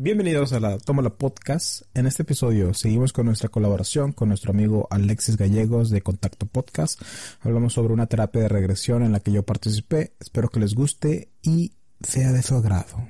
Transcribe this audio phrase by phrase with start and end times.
[0.00, 1.82] Bienvenidos a la Tómala Podcast.
[1.92, 7.02] En este episodio seguimos con nuestra colaboración con nuestro amigo Alexis Gallegos de Contacto Podcast.
[7.40, 10.12] Hablamos sobre una terapia de regresión en la que yo participé.
[10.20, 13.08] Espero que les guste y sea de su agrado.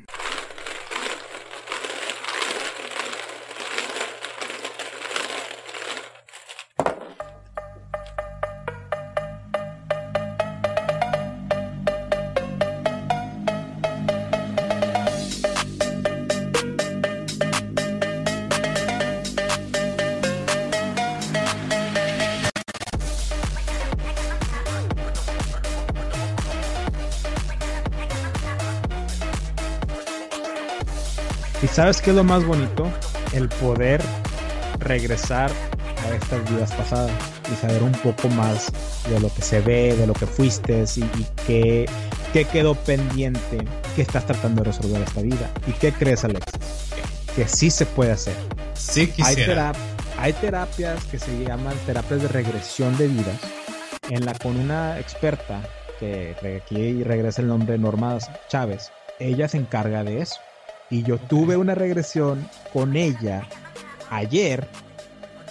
[31.88, 32.86] Sabes qué es lo más bonito?
[33.32, 34.02] El poder
[34.78, 35.50] regresar
[36.04, 37.10] a estas vidas pasadas
[37.50, 38.70] y saber un poco más
[39.08, 41.88] de lo que se ve, de lo que fuiste y, y qué,
[42.34, 43.64] qué, quedó pendiente,
[43.96, 45.50] qué estás tratando de resolver esta vida.
[45.66, 46.60] ¿Y qué crees, Alexis?
[47.34, 48.36] Que sí se puede hacer.
[48.74, 49.70] Sí quisiera.
[50.18, 53.40] Hay, hay terapias que se llaman terapias de regresión de vidas,
[54.10, 55.62] en la con una experta,
[55.98, 60.38] que aquí regresa el nombre Norma Chávez, ella se encarga de eso
[60.90, 63.46] y yo tuve una regresión con ella
[64.10, 64.68] ayer.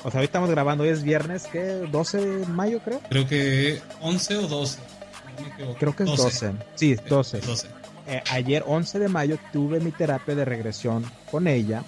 [0.03, 1.87] O sea, hoy estamos grabando, hoy es viernes, ¿qué?
[1.91, 3.01] 12 de mayo, creo.
[3.09, 4.79] Creo que 11 o 12.
[5.59, 6.23] No creo que es 12.
[6.23, 6.53] 12.
[6.75, 7.41] Sí, 12.
[7.41, 7.67] 12.
[8.07, 11.83] Eh, ayer, 11 de mayo, tuve mi terapia de regresión con ella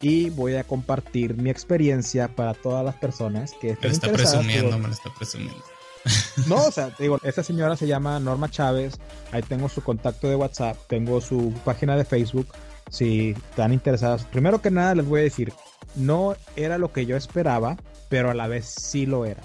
[0.00, 4.70] y voy a compartir mi experiencia para todas las personas que estén Me está presumiendo,
[4.72, 4.80] por...
[4.80, 5.64] me lo está presumiendo.
[6.48, 8.98] No, o sea, digo, esta señora se llama Norma Chávez,
[9.32, 12.48] ahí tengo su contacto de WhatsApp, tengo su página de Facebook,
[12.94, 14.24] si están interesadas.
[14.24, 15.52] Primero que nada les voy a decir,
[15.96, 17.76] no era lo que yo esperaba,
[18.08, 19.42] pero a la vez sí lo era.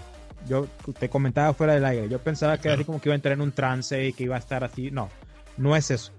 [0.48, 0.68] Yo
[1.00, 3.34] te comentaba fuera del aire, yo pensaba que era así como que iba a entrar
[3.34, 4.92] en un trance y que iba a estar así.
[4.92, 5.10] No,
[5.58, 6.14] no es eso.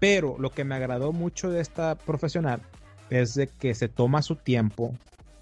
[0.00, 2.60] Pero lo que me agradó mucho de esta profesional
[3.10, 4.94] es de que se toma su tiempo.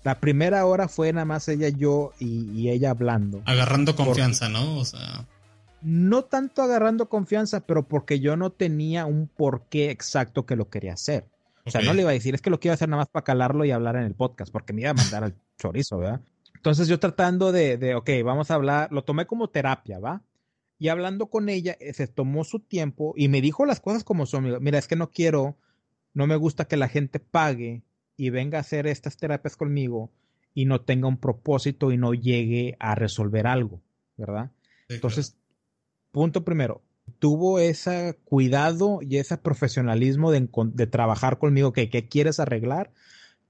[0.04, 3.42] La primera hora fue nada más ella, yo y, y ella hablando.
[3.44, 4.52] Agarrando confianza, Por...
[4.52, 4.78] ¿no?
[4.78, 5.26] O sea
[5.86, 10.94] no tanto agarrando confianza, pero porque yo no tenía un porqué exacto que lo quería
[10.94, 11.28] hacer.
[11.64, 11.86] O sea, okay.
[11.86, 13.70] no le iba a decir, es que lo quiero hacer nada más para calarlo y
[13.70, 16.22] hablar en el podcast, porque me iba a mandar al chorizo, ¿verdad?
[16.56, 20.24] Entonces yo tratando de, de, ok, vamos a hablar, lo tomé como terapia, ¿va?
[20.76, 24.26] Y hablando con ella, eh, se tomó su tiempo y me dijo las cosas como
[24.26, 24.60] son.
[24.60, 25.56] Mira, es que no quiero,
[26.14, 27.84] no me gusta que la gente pague
[28.16, 30.10] y venga a hacer estas terapias conmigo
[30.52, 33.82] y no tenga un propósito y no llegue a resolver algo,
[34.16, 34.50] ¿verdad?
[34.88, 35.45] Sí, Entonces, claro
[36.16, 36.80] punto primero,
[37.18, 42.90] tuvo ese cuidado y ese profesionalismo de, de trabajar conmigo, que ¿qué quieres arreglar?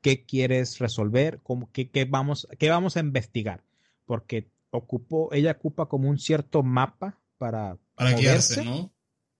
[0.00, 1.38] ¿Qué quieres resolver?
[1.44, 3.62] ¿Cómo, qué, qué, vamos, ¿Qué vamos a investigar?
[4.04, 8.92] Porque ocupó, ella ocupa como un cierto mapa para, para moverse, guiarse, ¿no?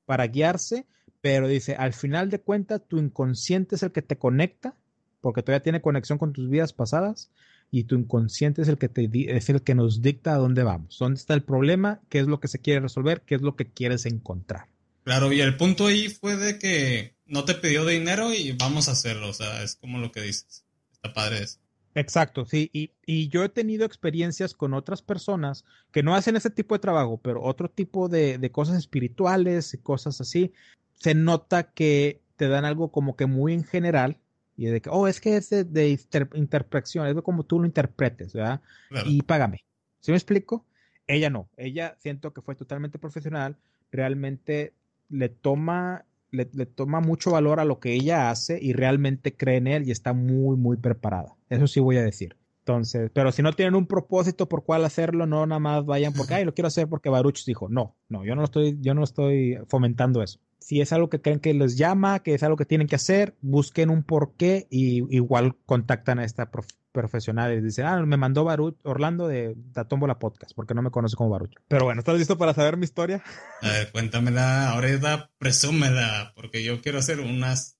[0.05, 0.87] Para guiarse,
[1.21, 4.77] pero dice, al final de cuentas, tu inconsciente es el que te conecta,
[5.21, 7.33] porque todavía tiene conexión con tus vidas pasadas,
[7.79, 10.97] y tu inconsciente es el que te es el que nos dicta a dónde vamos,
[10.99, 13.71] dónde está el problema, qué es lo que se quiere resolver, qué es lo que
[13.71, 14.69] quieres encontrar.
[15.05, 18.93] Claro, y el punto ahí fue de que no te pidió dinero y vamos a
[18.93, 20.65] hacerlo, o sea, es como lo que dices.
[20.91, 21.59] Está padre eso.
[21.95, 26.49] Exacto, sí, y, y yo he tenido experiencias con otras personas que no hacen ese
[26.49, 30.53] tipo de trabajo, pero otro tipo de, de cosas espirituales y cosas así.
[30.95, 34.19] Se nota que te dan algo como que muy en general,
[34.57, 37.61] y de que, oh, es que es de, de inter interpretación, es de como tú
[37.61, 38.61] lo interpretes, ¿verdad?
[38.89, 39.09] Claro.
[39.09, 39.65] Y págame.
[40.01, 40.65] ¿Sí me explico?
[41.07, 43.57] Ella no, ella siento que fue totalmente profesional,
[43.93, 44.73] realmente
[45.09, 49.59] le toma, le, le, toma mucho valor a lo que ella hace y realmente cree
[49.59, 51.37] en él y está muy, muy preparada.
[51.49, 52.37] Eso sí voy a decir.
[52.61, 56.35] Entonces, pero si no tienen un propósito por cuál hacerlo, no nada más vayan porque,
[56.35, 59.59] ay, lo quiero hacer porque Baruch dijo, no, no, yo no estoy, yo no estoy
[59.69, 62.87] fomentando eso si es algo que creen que les llama, que es algo que tienen
[62.87, 68.01] que hacer, busquen un porqué y igual contactan a esta prof profesional y dicen, ah,
[68.07, 71.53] me mandó Baruch, Orlando de Tatómbola Podcast, porque no me conoce como Baruch.
[71.69, 73.23] Pero bueno, ¿estás listo para saber mi historia?
[73.61, 77.79] A ver, cuéntamela, ahorita presúmela, porque yo quiero hacer unas,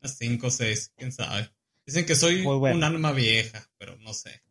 [0.00, 1.50] unas cinco o seis, quién sabe.
[1.86, 2.76] Dicen que soy pues bueno.
[2.78, 4.42] un alma vieja, pero no sé.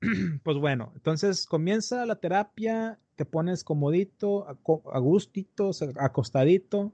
[0.42, 6.92] Pues bueno, entonces comienza la terapia, te pones comodito, a gustito, acostadito,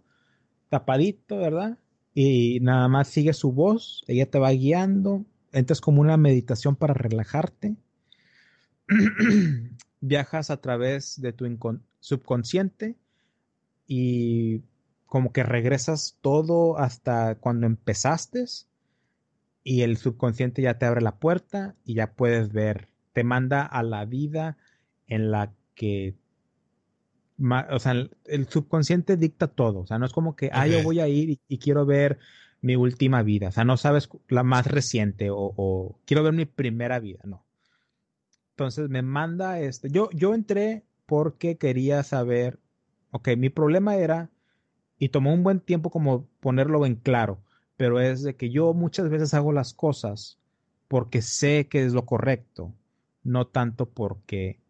[0.69, 1.79] tapadito, ¿verdad?
[2.15, 6.95] Y nada más sigue su voz, ella te va guiando, entras como una meditación para
[6.95, 7.77] relajarte.
[10.01, 11.47] Viajas a través de tu
[12.01, 12.97] subconsciente
[13.87, 14.63] y
[15.07, 18.45] como que regresas todo hasta cuando empezaste
[19.65, 23.83] y el subconsciente ya te abre la puerta y ya puedes ver, te manda a
[23.83, 24.57] la vida
[25.07, 26.15] en la que
[27.71, 27.93] o sea,
[28.27, 31.31] el, subconsciente dicta todo, o sea, no es como que, ah, yo voy a ir
[31.31, 32.21] y, y, quiero ver
[32.63, 33.49] mi última vida.
[33.49, 37.45] O sea, no sabes la más reciente o, quiero ver mi primera vida, no.
[38.51, 39.91] Entonces me manda este.
[39.91, 42.61] Yo, yo entré porque quería saber,
[43.11, 44.31] ok, mi problema era,
[44.99, 47.43] y tomó un buen tiempo como ponerlo en claro,
[47.77, 50.39] pero es de que yo muchas veces hago las cosas
[50.87, 52.73] porque sé que es lo correcto,
[53.25, 54.61] no tanto porque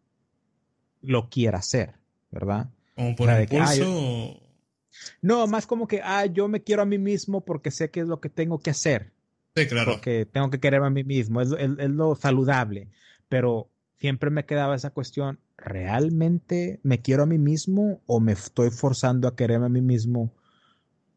[1.03, 1.93] lo quiera hacer,
[2.31, 2.69] ¿verdad?
[2.95, 4.39] Como por impulso.
[5.21, 8.07] No, más como que, ah, yo me quiero a mí mismo porque sé que es
[8.07, 9.11] lo que tengo que hacer.
[9.55, 9.93] Sí, claro.
[9.93, 12.89] Porque tengo que querer a mí mismo, es, lo saludable.
[13.29, 18.69] Pero siempre me quedaba esa cuestión, ¿realmente me quiero a mí mismo o me estoy
[18.69, 20.33] forzando a quererme a mí mismo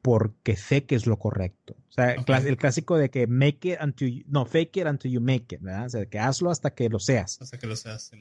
[0.03, 1.77] porque sé que es lo correcto?
[1.89, 5.21] O sea, el clásico de que make it until you, no, fake it until you
[5.21, 5.87] make it, ¿verdad?
[5.87, 7.41] O sea, que hazlo hasta que lo seas.
[7.41, 8.13] Hasta que lo seas.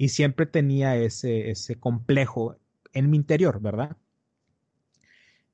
[0.00, 2.56] Y siempre tenía ese, ese complejo
[2.94, 3.98] en mi interior, ¿verdad?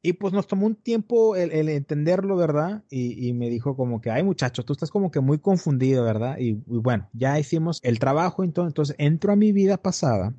[0.02, 2.84] Y pues nos tomó un tiempo el, entenderlo, ¿verdad?
[2.88, 6.38] Y, me dijo como que, ay muchacho, tú estás como que muy confundido, ¿verdad?
[6.38, 10.32] Y, bueno, ya hicimos el trabajo, entonces, entonces entro a mi vida pasada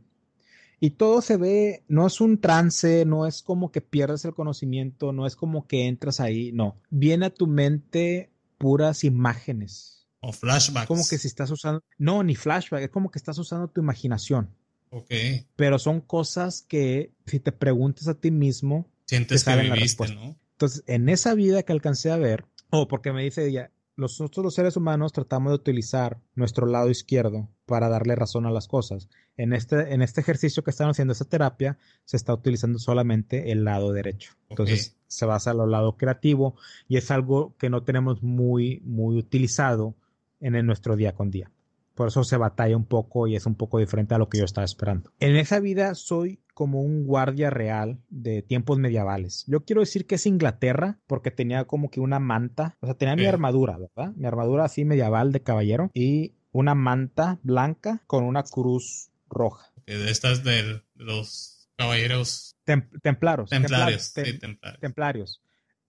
[0.80, 5.12] y todo se ve, no es un trance, no es como que pierdes el conocimiento,
[5.12, 6.78] no es como que entras ahí, no.
[6.90, 9.97] Viene a tu mente puras imágenes.
[10.20, 10.88] O flashbacks.
[10.88, 14.50] Como que si estás usando, no, ni flashback, es como que estás usando tu imaginación.
[14.90, 15.12] Ok.
[15.56, 20.38] Pero son cosas que si te preguntas a ti mismo, Sientes que viviste, ¿no?
[20.54, 24.54] Entonces, en esa vida que alcancé a ver, o porque me dice ella, nosotros los
[24.54, 29.10] seres humanos tratamos de utilizar nuestro lado izquierdo para darle razón a las cosas.
[29.38, 33.64] En este, en este ejercicio que están haciendo, esa terapia, se está utilizando solamente el
[33.64, 34.34] lado derecho.
[34.50, 36.56] Entonces, se basa en el lado creativo
[36.88, 39.96] y es algo que no tenemos muy, muy utilizado
[40.40, 41.52] en nuestro día con día.
[41.98, 44.46] Por eso se batalla un poco y es un poco diferente a lo que yo
[44.46, 45.12] estaba esperando.
[45.20, 49.46] En esa vida soy como un guardia real de tiempos medievales.
[49.48, 53.16] Yo quiero decir que es Inglaterra porque tenía como que una manta, o sea, tenía
[53.16, 54.14] mi armadura, ¿verdad?
[54.16, 59.74] Mi armadura así medieval de caballero y una manta blanca con una cruz roja.
[59.88, 62.58] De estas de los caballeros
[63.02, 63.50] templarios.
[63.50, 64.80] Templarios, sí, templarios.
[64.80, 65.42] templarios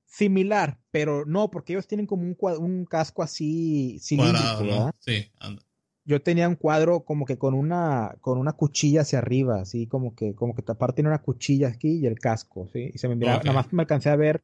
[0.08, 4.94] similar, pero no, porque ellos tienen como un, un casco así cilíndrico, ¿verdad?
[4.98, 5.62] Sí, anda
[6.08, 10.14] yo tenía un cuadro como que con una, con una cuchilla hacia arriba, así como
[10.14, 12.90] que, como que aparte tiene una cuchilla aquí y el casco, ¿sí?
[12.94, 14.42] Y se me miraba, nada más me alcancé a ver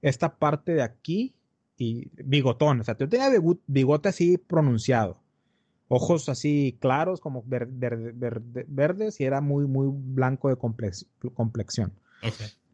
[0.00, 1.34] esta parte de aquí
[1.76, 3.28] y bigotón, o sea, yo tenía
[3.66, 5.20] bigote así pronunciado,
[5.88, 11.92] ojos así claros como verdes y era muy, muy blanco de complexión.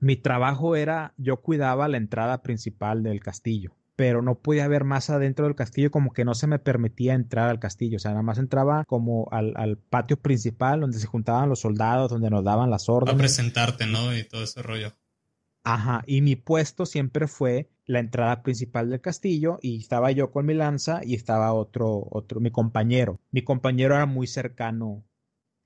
[0.00, 5.10] Mi trabajo era, yo cuidaba la entrada principal del castillo pero no podía ver más
[5.10, 8.22] adentro del castillo, como que no se me permitía entrar al castillo, o sea, nada
[8.22, 12.88] más entraba como al, patio principal donde se juntaban los soldados, donde nos daban las
[12.88, 13.16] órdenes.
[13.16, 14.16] A presentarte, ¿no?
[14.16, 14.94] Y todo ese rollo.
[15.64, 20.46] Ajá, y mi puesto siempre fue la entrada principal del castillo y estaba yo con
[20.46, 23.18] mi lanza y estaba otro, otro, mi compañero.
[23.32, 25.02] Mi compañero era muy cercano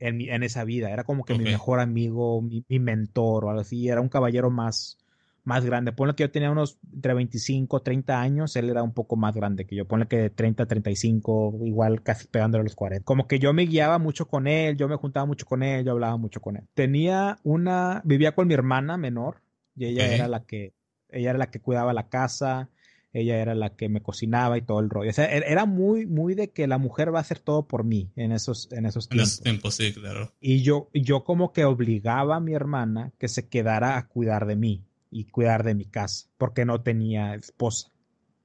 [0.03, 3.61] en, en esa vida, era como que mi mejor amigo, mi, mi mentor o algo
[3.61, 4.99] así, era un caballero más,
[5.45, 5.93] más grande.
[5.93, 9.65] Ponle que yo tenía unos entre 25, 30 años, él era un poco más grande
[9.65, 9.87] que yo.
[9.87, 13.05] Ponle que de 30, 35, igual casi pegándole los 40.
[13.05, 15.93] Como que yo me guiaba mucho con él, yo me juntaba mucho con él, yo
[15.93, 16.65] hablaba mucho con él.
[16.75, 19.37] Tenía una, vivía con mi hermana menor
[19.77, 20.75] y ella era la que,
[21.11, 22.71] ella era la que cuidaba la casa,
[23.13, 25.11] ella era la que me cocinaba y todo el rollo.
[25.11, 27.85] O sea, e-, era muy, muy de que la mujer va a hacer todo por
[27.85, 29.29] mí en esos, en esos tiempos.
[29.29, 30.33] En esos tiempos, sí, claro.
[30.41, 34.57] Y yo, yo como que obligaba a mi hermana que se quedara a cuidar de
[34.57, 37.93] mí y cuidar de mi casa, porque no tenía esposa.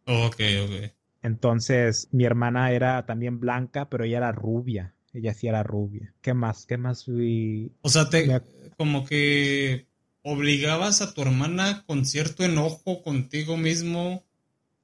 [0.05, 0.91] Ok, ok.
[1.21, 4.93] Entonces, mi hermana era también blanca, pero ella era rubia.
[5.13, 6.13] Ella sí era rubia.
[6.21, 6.65] ¿Qué más?
[6.65, 7.71] ¿Qué más fui?
[7.81, 8.41] O sea, te,
[8.77, 9.87] como que
[10.21, 14.26] obligabas a tu hermana con cierto enojo contigo mismo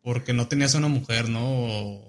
[0.04, 2.00] porque no tenías una mujer, ¿no?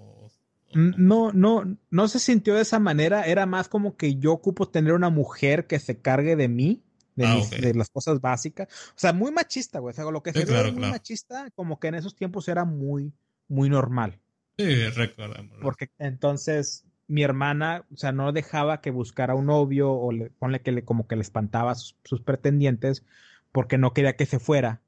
[0.74, 3.22] No, no, no se sintió de esa manera.
[3.22, 6.82] Era más como que yo ocupo tener una mujer que se cargue de mí
[7.22, 8.68] Ah, de, las cosas básicas.
[8.90, 9.92] O sea, muy machista, güey.
[9.92, 13.12] O sea, lo que se ve muy machista, como que en esos tiempos era muy,
[13.48, 14.18] muy normal.
[14.58, 15.44] Sí, recuerdo.
[15.62, 20.60] Porque entonces mi hermana, o sea, no dejaba que buscara un novio o le, ponle
[20.62, 23.04] que le, como que le espantaba sus, sus pretendientes
[23.52, 24.80] porque no quería que se fuera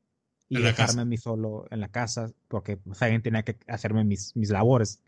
[0.49, 4.37] y dejarme a mí solo en la casa porque pues, alguien tenía que hacerme mis,
[4.37, 5.03] mis labores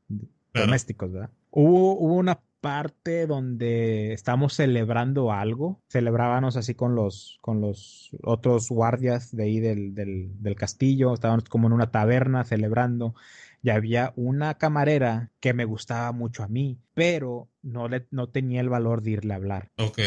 [0.53, 1.31] domésticos, ¿verdad?
[1.51, 5.81] Hubo, hubo una parte donde estamos celebrando algo.
[5.89, 11.15] Celebrábamos así con los, con los otros guardias de ahí del, del, castillo.
[11.15, 13.15] Estábamos como en una taberna celebrando.
[13.63, 18.61] Y había una camarera que me gustaba mucho a mí, pero no, le, no tenía
[18.61, 19.71] el valor de irle a hablar.
[19.77, 19.99] Ok.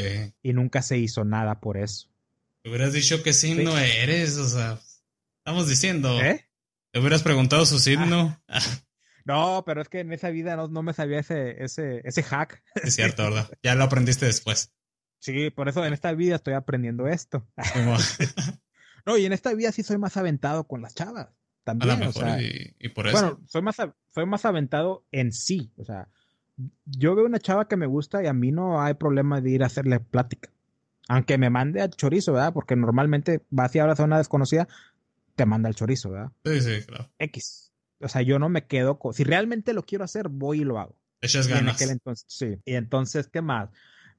[0.42, 2.08] Y nunca se hizo nada por eso.
[2.64, 4.80] Te hubieras dicho que sí, no eres, o sea,
[5.44, 6.22] estamos diciendo.
[6.22, 6.46] ¿Eh?
[6.92, 8.40] ¿Te hubieras preguntado su signo?
[9.26, 12.64] no, pero es que en esa vida no, no me sabía ese, ese, ese hack.
[12.76, 13.50] Es cierto, ¿verdad?
[13.64, 14.74] Ya lo aprendiste después.
[15.20, 17.48] Sí, por eso en esta vida estoy aprendiendo esto.
[19.06, 21.30] no, y en esta vida sí soy más aventado con las chavas.
[21.64, 22.02] También.
[22.04, 23.20] o sea, y, por eso.
[23.20, 23.78] Bueno, soy más,
[24.10, 25.72] soy más aventado en sí.
[25.78, 26.08] O sea,
[26.86, 29.64] yo veo una chava que me gusta y a mí no hay problema de ir
[29.64, 30.50] a hacerle plática.
[31.08, 32.54] Aunque me mande al chorizo, ¿verdad?
[32.54, 34.68] Porque normalmente va hacia la zona desconocida,
[35.42, 36.32] te manda el chorizo, ¿verdad?
[36.46, 37.10] Sí, sí, claro.
[37.18, 37.74] X.
[38.00, 39.16] O sea, yo no me quedo con...
[39.16, 40.96] Si realmente lo quiero hacer, voy y lo hago.
[41.20, 41.82] Echas ganas.
[41.82, 42.60] entonces, sí.
[42.64, 43.72] Y entonces, ¿qué más?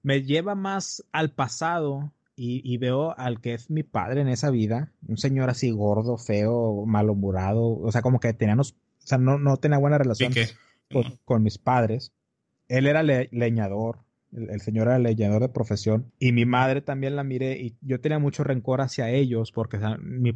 [0.02, 4.92] Me lleva más al pasado y, veo al que es mi padre en esa vida,
[5.06, 9.58] un señor así gordo, feo, malhumorado, o sea, como que teníamos, o sea, no, no
[9.58, 10.32] tenía buena relación
[10.90, 12.10] con, con, mis padres.
[12.66, 14.00] Él era leñador,
[14.32, 18.18] el, señor era leñador de profesión y mi madre también la miré y yo tenía
[18.18, 20.30] mucho rencor hacia ellos porque mi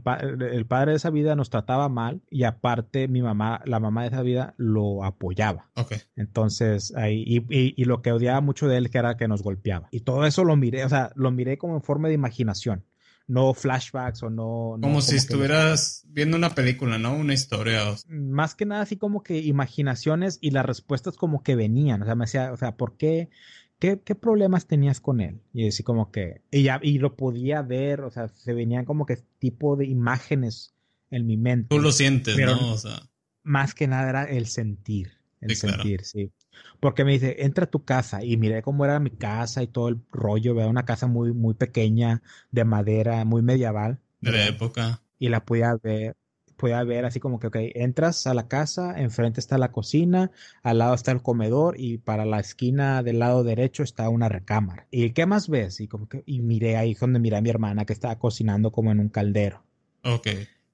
[0.50, 4.09] el padre de esa vida nos trataba mal y aparte mi mamá, la mamá de
[4.09, 5.71] esa vida lo apoyaba.
[5.75, 5.99] Okay.
[6.17, 9.88] Entonces, ahí, y, y, lo que odiaba mucho de él que era que nos golpeaba.
[9.91, 12.85] Y todo eso lo miré, o sea, lo miré como en forma de imaginación
[13.29, 14.79] no flashbacks o no.
[14.81, 17.15] Como, si estuvieras viendo una película, ¿no?
[17.15, 17.83] Una historia.
[18.09, 22.03] Más que nada así como que imaginaciones y las respuestas como que venían.
[22.03, 23.29] O sea, me decía, o sea, ¿por qué?
[23.78, 25.40] ¿Qué, ¿Qué, problemas tenías con él?
[25.52, 29.04] Y así como que, y, ya, y lo podía ver, o sea, se venían como
[29.04, 30.75] que tipo de imágenes
[31.11, 31.68] en mi mente.
[31.68, 32.73] Tú lo sientes, ¿no?
[32.73, 33.02] O sea.
[33.42, 36.33] Más que nada era el sentir, el sentir, sí.
[36.80, 39.88] Porque me dice, entra a tu casa y miré cómo era mi casa y todo
[39.88, 44.00] el rollo, veo una casa muy, muy pequeña, de madera, muy medieval.
[44.21, 45.02] De la época.
[45.18, 46.16] Y la podía ver,
[46.56, 50.30] podía ver así como que, ok, entras a la casa, enfrente está la cocina,
[50.62, 54.86] al lado está el comedor y para la esquina del lado derecho está una recámara.
[54.90, 55.80] ¿Y qué más ves?
[55.80, 58.90] Y como que, y miré ahí donde miré a mi hermana que estaba cocinando como
[58.90, 59.62] en un caldero.
[60.02, 60.28] Ok.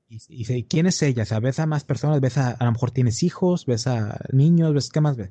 [0.09, 1.23] Y, dice, ¿quién es ella?
[1.23, 4.21] O sea, ves a más personas, ves a, a lo mejor tienes hijos, ves a
[4.31, 5.31] niños, ves, ¿qué más ves?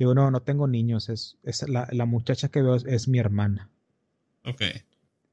[0.00, 3.68] Digo, no, no tengo niños, es, es la, la, muchacha que veo es, mi hermana.
[4.46, 4.62] Ok.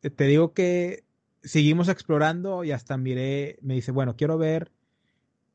[0.02, 1.06] Te digo que
[1.44, 4.72] seguimos explorando y hasta miré, me dice, bueno, quiero ver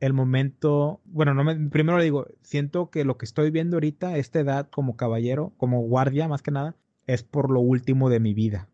[0.01, 4.17] el momento, bueno, no me, primero le digo, siento que lo que estoy viendo ahorita,
[4.17, 6.75] esta edad como caballero, como guardia más que nada,
[7.07, 8.69] es por lo último de mi vida.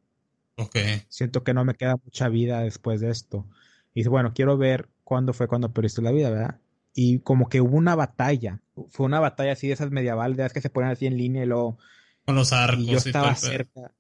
[0.56, 0.76] Ok.
[1.08, 3.46] Siento que no me queda mucha vida después de esto.
[3.94, 6.60] Y dice, bueno, quiero ver cuándo fue cuando perdiste la vida, ¿verdad?
[7.00, 8.60] y como que hubo una batalla.
[8.88, 11.78] Fue una batalla así de esas medievales que se ponen así en línea y luego...
[12.24, 12.86] Con los arcos.
[12.86, 13.94] yo estaba cerca.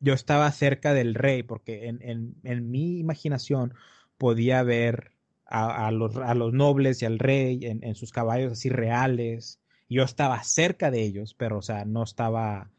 [0.00, 3.74] Yo estaba cerca del rey porque en, en, en mi imaginación
[4.18, 5.12] podía ver
[5.46, 9.60] a, a, los, a, los, nobles y al rey en, en, sus caballos así reales.
[9.88, 12.70] Yo estaba cerca de ellos, pero o sea, no estaba,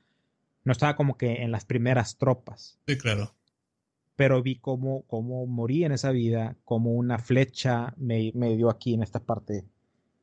[0.64, 2.80] no estaba como que en las primeras tropas.
[2.88, 3.34] Sí, claro
[4.22, 8.94] pero vi cómo, cómo morí en esa vida, como una flecha me, me dio aquí
[8.94, 9.66] en esta parte,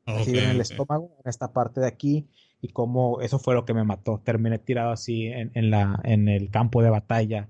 [0.04, 2.28] así en el estómago, en esta parte de aquí,
[2.60, 4.20] y cómo eso fue lo que me mató.
[4.24, 7.48] Terminé tirado así en, en, la, en el campo de batalla,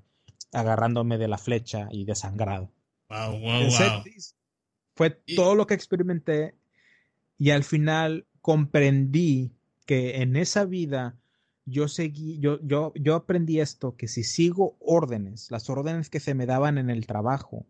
[0.52, 2.70] agarrándome de la flecha y desangrado.
[3.08, 4.04] Wow, wow, wow.
[4.94, 6.54] Fue todo lo que experimenté
[7.38, 9.52] y al final comprendí
[9.86, 11.16] que en esa vida
[11.64, 16.34] yo seguí, yo, yo, yo aprendí esto, que si sigo órdenes, las órdenes que se
[16.34, 17.66] me daban en el trabajo,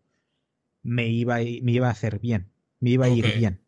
[0.82, 3.60] me iba a, me iba a hacer bien, me iba a ir bien.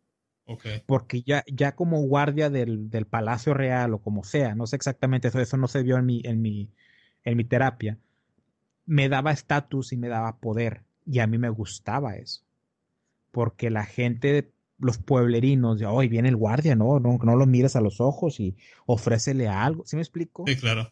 [0.85, 5.27] Porque ya, ya como guardia del, del, Palacio Real o como sea, no sé exactamente
[5.27, 6.69] eso, eso no se vio en mi, en mi,
[7.23, 7.97] en mi terapia,
[8.85, 10.83] me daba estatus y me daba poder.
[11.05, 12.43] Y a mí me gustaba eso.
[13.31, 17.75] Porque la gente los pueblerinos de hoy viene el guardia, no, no, no lo mires
[17.75, 18.55] a los ojos y
[18.85, 19.83] ofrécele algo.
[19.85, 20.43] ¿Sí me explico?
[20.47, 20.91] Sí, claro.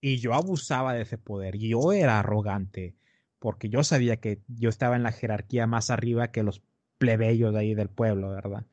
[0.00, 1.56] Y yo abusaba de ese poder.
[1.56, 2.96] Yo era arrogante
[3.38, 6.62] porque yo sabía que yo estaba en la jerarquía más arriba que los
[6.98, 8.64] plebeyos de ahí del pueblo, ¿verdad?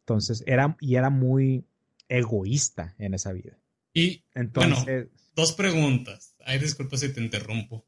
[0.00, 1.64] Entonces, era, y era muy
[2.08, 3.58] egoísta en esa vida.
[3.94, 6.34] Y, Entonces, bueno, dos preguntas.
[6.44, 7.86] Ay, disculpa si te interrumpo.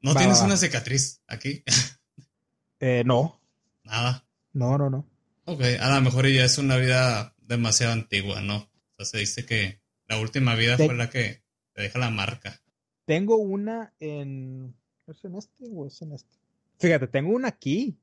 [0.00, 1.62] ¿No tienes una cicatriz aquí?
[2.80, 3.40] eh, no.
[3.84, 4.26] Nada.
[4.52, 5.06] No, no, no.
[5.44, 8.56] Ok, a lo mejor ya es una vida demasiado antigua, ¿no?
[8.56, 12.60] O sea, se dice que la última vida fue la que te deja la marca.
[13.04, 14.74] Tengo una en.
[15.06, 16.36] ¿Es en este o es en este?
[16.78, 17.96] Fíjate, tengo una aquí.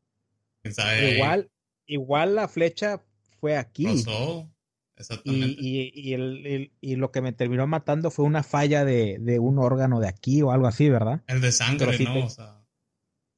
[0.64, 1.52] Igual,
[1.86, 3.02] igual la flecha
[3.40, 3.86] fue aquí.
[3.86, 4.50] Pasó.
[4.96, 5.56] Exactamente.
[5.60, 9.58] Y, y, el, y, lo que me terminó matando fue una falla de, de, un
[9.58, 11.22] órgano de aquí o algo así, ¿verdad?
[11.28, 12.26] El de sangre, ¿no?
[12.26, 12.64] O sea...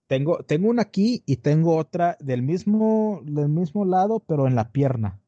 [0.07, 4.71] Tengo, tengo una aquí y tengo otra del mismo, del mismo lado, pero en la
[4.71, 5.19] pierna.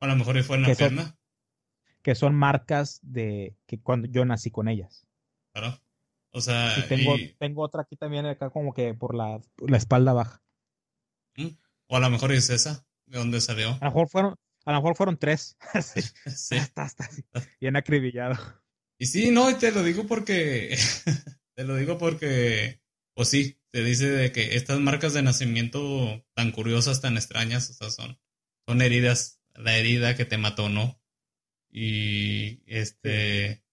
[0.00, 1.16] A lo mejor fue en la pierna.
[2.02, 5.06] que son marcas de que cuando yo nací con ellas.
[5.52, 5.78] Claro.
[6.32, 6.76] O sea.
[6.76, 10.42] Y tengo, tengo otra aquí también, acá como que por la, la espalda baja.
[11.36, 11.48] ¿Mm?
[11.88, 13.70] O a lo mejor es esa, de dónde salió.
[13.80, 15.56] A lo mejor fueron, a lo mejor fueron tres.
[15.82, 16.56] sí.
[16.56, 17.08] Está, está,
[17.60, 18.36] bien acribillado.
[18.98, 20.76] Y sí, no, te lo digo porque,
[21.56, 22.80] te lo digo porque,
[23.14, 27.74] pues sí, te dice de que estas marcas de nacimiento tan curiosas, tan extrañas, o
[27.74, 28.20] sea, son,
[28.66, 31.00] son heridas, la herida que te mató, ¿no?
[31.70, 33.64] Y este,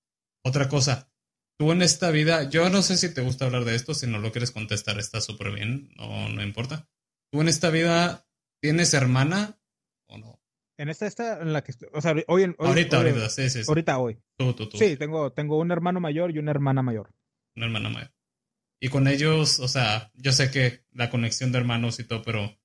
[0.43, 1.11] otra cosa,
[1.59, 4.17] tú en esta vida, yo no sé si te gusta hablar de esto, si no
[4.17, 6.89] lo quieres contestar, está súper bien, no, no importa.
[7.31, 8.27] ¿Tú en esta vida
[8.59, 9.57] tienes hermana
[10.05, 10.39] o no?
[10.77, 13.99] En esta, esta, en la que, o sea, hoy, hoy ahorita, ahorita, sí, sí, Ahorita,
[13.99, 14.19] hoy.
[14.35, 14.77] Tú, tú, tú.
[14.77, 17.13] Sí, tengo, tengo un hermano mayor y una hermana mayor.
[17.55, 18.11] Una hermana mayor.
[18.79, 22.57] Y con ellos, o sea, yo sé que la conexión de hermanos y todo, pero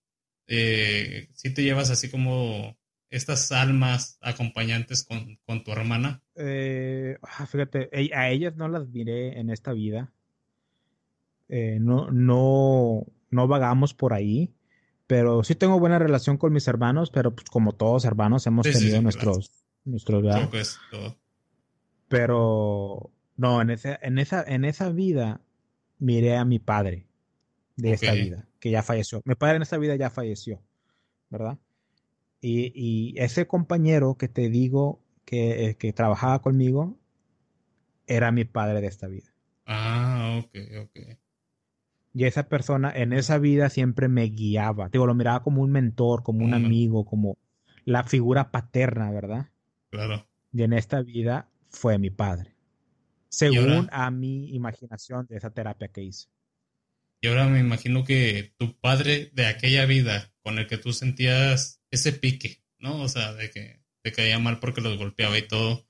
[0.47, 2.77] eh, si te llevas así como
[3.11, 6.23] estas almas acompañantes con, con tu hermana?
[6.35, 10.13] Eh, ah, fíjate, a ellas no las miré en esta vida.
[11.49, 14.55] Eh, no, no, no vagamos por ahí.
[15.07, 19.01] Pero sí tengo buena relación con mis hermanos, pero pues como todos hermanos hemos tenido
[19.03, 19.53] nuestros,
[19.85, 20.23] nuestros
[22.09, 25.41] Pero no, en esa, en esa, en esa vida
[25.99, 27.07] miré a mi padre
[27.77, 29.23] de esta vida, que ya falleció.
[29.25, 30.61] Mi padre en esta vida ya falleció,
[31.31, 31.59] ¿verdad?
[32.41, 36.97] Y, ese compañero que te digo que, que, trabajaba conmigo
[38.07, 39.33] era mi padre de esta vida.
[39.67, 41.17] Ah, ok, ok.
[42.17, 44.89] Y esa persona en esa vida siempre me guiaba.
[44.89, 47.37] Digo, lo miraba como un mentor, como un amigo, como
[47.85, 49.51] la figura paterna, ¿verdad?
[49.91, 50.27] Claro.
[50.51, 52.55] Y en esta vida fue mi padre.
[53.29, 56.29] Según a mi imaginación de esa terapia que hice.
[57.21, 61.83] Y ahora me imagino que tu padre de aquella vida con el que tú sentías
[61.91, 63.03] ese pique, ¿no?
[63.03, 65.87] O sea, de que te caía mal porque los golpeaba y todo.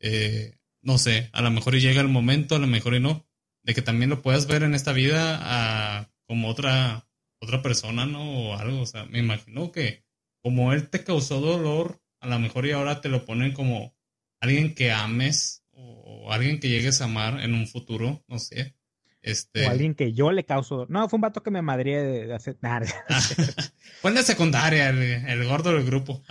[0.00, 3.29] Eh, no sé, a lo mejor llega el momento, a lo mejor y no,
[3.62, 7.06] de que también lo puedas ver en esta vida a, como otra,
[7.40, 8.50] otra persona, ¿no?
[8.50, 10.04] O algo, o sea, me imagino que
[10.42, 13.94] como él te causó dolor, a lo mejor y ahora te lo ponen como
[14.40, 18.74] alguien que ames o alguien que llegues a amar en un futuro, no sé.
[19.22, 19.66] Este...
[19.66, 20.86] O alguien que yo le causo.
[20.88, 22.56] No, fue un vato que me madría de, hacer.
[24.00, 26.22] fue en la secundaria, el, gordo del grupo.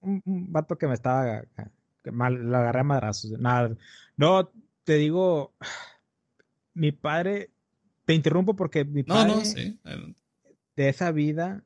[0.00, 1.42] un, vato que me estaba.
[2.10, 3.30] mal, lo agarré a madrazos.
[3.38, 3.74] Nada.
[4.16, 4.50] No,
[4.84, 5.54] te digo.
[6.74, 7.50] Mi padre.
[8.04, 9.32] Te interrumpo porque mi padre.
[9.32, 9.78] No, no, sí.
[10.76, 11.62] De esa vida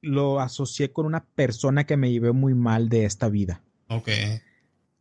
[0.00, 3.62] lo asocié con una persona que me llevé muy mal de esta vida.
[3.88, 4.08] Ok.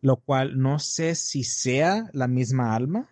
[0.02, 3.10] Lo cual no sé si sea la misma alma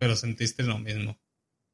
[0.00, 1.18] pero sentiste lo mismo.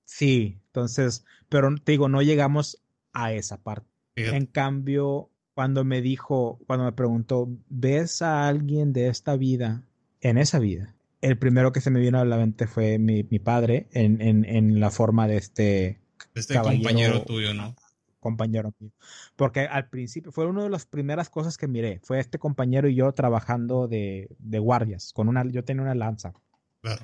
[0.05, 3.89] Sí, entonces, pero te digo, no llegamos a esa parte.
[4.17, 9.85] En cambio, cuando me dijo, cuando me preguntó, ¿ves a alguien de esta vida
[10.21, 10.96] en esa vida?
[11.27, 14.91] El primero que se me vino a la mente fue mi, padre en, en, la
[14.91, 16.01] forma de este,
[16.35, 17.75] este compañero tuyo, ¿no?
[18.21, 18.93] Compañero mío.
[19.35, 22.01] Porque al principio fue una de las primeras cosas que miré.
[22.05, 25.13] Fue este compañero y yo trabajando de, de guardias.
[25.13, 26.33] Con una, yo tenía una lanza.
[26.81, 27.03] Claro.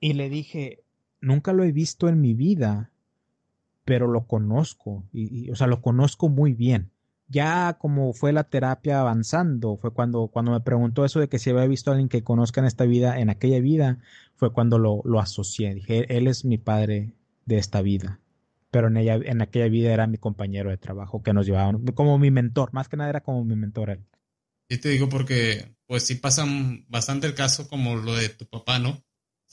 [0.00, 0.82] Y le dije,
[1.20, 2.90] nunca lo he visto en mi vida,
[3.84, 6.91] pero lo conozco, y, o sea, lo conozco muy bien.
[7.32, 11.50] Ya como fue la terapia avanzando, fue cuando, cuando me preguntó eso de que si
[11.50, 13.98] había visto a alguien que conozca en esta vida, en aquella vida,
[14.36, 15.74] fue cuando lo, lo asocié.
[15.74, 17.14] Dije, él es mi padre
[17.46, 18.20] de esta vida
[18.72, 22.18] pero en, ella, en aquella vida era mi compañero de trabajo que nos llevaba como
[22.18, 24.06] mi mentor, más que nada era como mi mentor él.
[24.66, 28.78] Y te digo porque, pues sí pasan bastante el caso como lo de tu papá,
[28.78, 28.92] ¿no?
[28.92, 29.04] O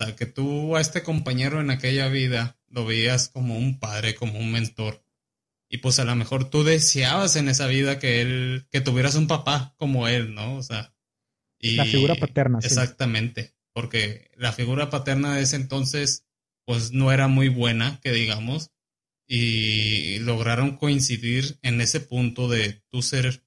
[0.06, 4.39] sea, que tú a este compañero en aquella vida lo veías como un padre, como
[4.39, 5.04] un mentor.
[5.70, 9.28] Y pues a lo mejor tú deseabas en esa vida que él, que tuvieras un
[9.28, 10.56] papá como él, ¿no?
[10.56, 10.94] O sea.
[11.60, 12.60] Y, la figura paterna.
[12.62, 13.54] Exactamente.
[13.74, 16.26] Porque la figura paterna de ese entonces,
[16.66, 18.72] pues no era muy buena, que digamos.
[19.28, 23.44] Y lograron coincidir en ese punto de tú ser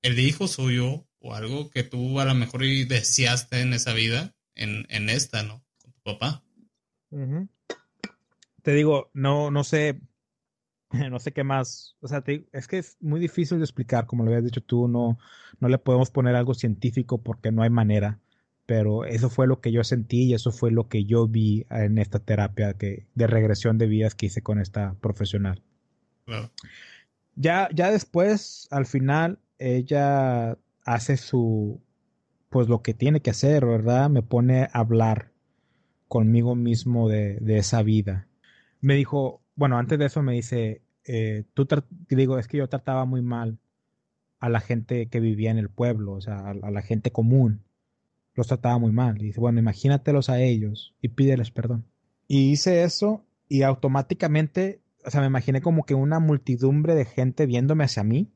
[0.00, 4.86] el hijo suyo o algo que tú a lo mejor deseaste en esa vida, en,
[4.88, 5.66] en esta, ¿no?
[6.06, 6.42] papá.
[8.62, 10.00] Te digo, no, no sé,
[11.10, 11.96] no sé qué más.
[12.00, 12.22] O sea,
[12.52, 15.18] es que es muy difícil de explicar, como lo habías dicho tú, no,
[15.60, 18.20] no le podemos poner algo científico porque no hay manera.
[18.66, 21.98] Pero eso fue lo que yo sentí y eso fue lo que yo vi en
[21.98, 25.62] esta terapia que, de regresión de vidas que hice con esta profesional.
[27.36, 31.80] Ya, ya después, al final, ella hace su,
[32.48, 34.10] pues lo que tiene que hacer, ¿verdad?
[34.10, 35.30] Me pone a hablar
[36.08, 38.28] conmigo mismo de, esa vida.
[38.80, 41.66] Me dijo, bueno, antes de eso me dice, eh, tú,
[42.08, 43.58] digo, es que yo trataba muy mal
[44.38, 47.62] a la gente que vivía en el pueblo, o sea, a, la gente común.
[48.34, 49.20] Los trataba muy mal.
[49.20, 51.86] Y dice, bueno, imagínatelos a ellos y pídeles perdón.
[52.28, 57.46] Y hice eso y automáticamente o sea, me imaginé como que una multidumbre de gente
[57.46, 58.28] viéndome hacia mí.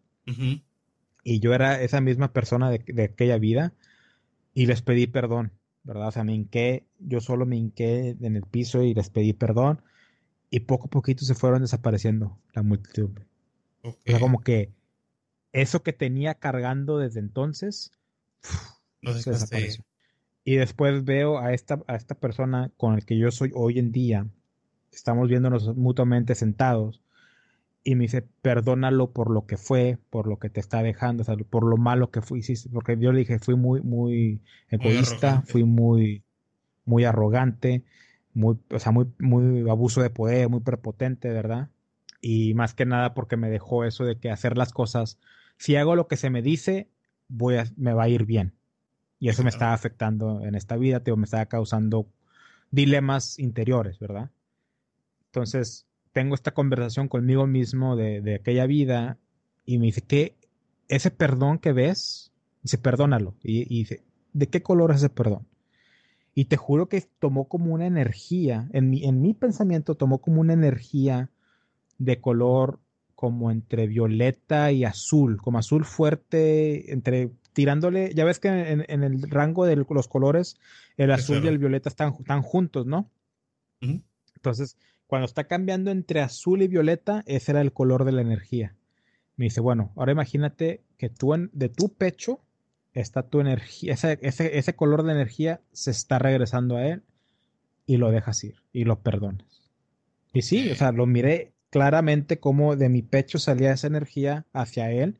[1.25, 3.75] Y yo era esa misma persona de, aquella vida.
[4.55, 5.53] Y les pedí perdón,
[5.83, 6.09] ¿verdad?
[6.09, 9.83] O sea, me hinqué, yo solo me hinqué en el piso y les pedí perdón.
[10.51, 13.27] Y poco a poquito se fueron desapareciendo la multidumbre.
[13.83, 14.73] O sea, como que
[15.53, 17.93] eso que tenía cargando desde entonces
[19.03, 19.85] se desapareció.
[20.45, 23.93] Y después veo a esta, a esta persona con el que yo soy hoy en
[23.93, 24.27] día,
[24.91, 27.03] estamos viéndonos mutuamente sentados,
[27.83, 31.65] y me dice, perdónalo por lo que fue, por lo que te está dejando, por
[31.65, 36.23] lo malo que fui, porque yo le dije, fui muy, muy egoísta, fui muy,
[36.85, 37.85] muy arrogante,
[38.35, 41.69] muy, o sea, muy, muy abuso de poder, muy prepotente, ¿verdad?
[42.21, 45.19] Y más que nada porque me dejó eso de que hacer las cosas,
[45.57, 46.89] si hago lo que se me dice,
[47.29, 48.55] voy a, me va a ir bien.
[49.19, 52.07] Y eso me está afectando en esta vida, me está causando
[52.71, 54.31] dilemas interiores, ¿verdad?
[55.27, 59.19] Entonces, tengo esta conversación conmigo mismo de, aquella vida
[59.67, 60.37] y me dice que
[60.89, 63.35] ese perdón que ves, dice, perdónalo.
[63.43, 65.47] Y, y, dice, ¿de qué color es ese perdón?
[66.35, 70.41] Y te juro que tomó como una energía, en mi, en mi pensamiento tomó como
[70.41, 71.31] una energía
[71.99, 72.81] de color
[73.15, 79.31] como entre violeta y azul, como azul fuerte, entre tirándole, ya ves que en, el
[79.31, 80.57] rango de los colores,
[80.97, 83.11] el azul y el violeta están, están juntos, ¿no?
[83.81, 88.75] Entonces, cuando está cambiando entre azul y violeta, ese era el color de la energía.
[89.37, 92.41] Me dice, bueno, ahora imagínate que tú en, de tu pecho
[92.93, 97.03] está tu energía, ese, ese, color de energía se está regresando a él
[97.87, 99.71] y lo dejas ir y lo perdonas.
[100.33, 104.91] Y sí, o sea, lo miré claramente como de mi pecho salía esa energía hacia
[104.91, 105.19] él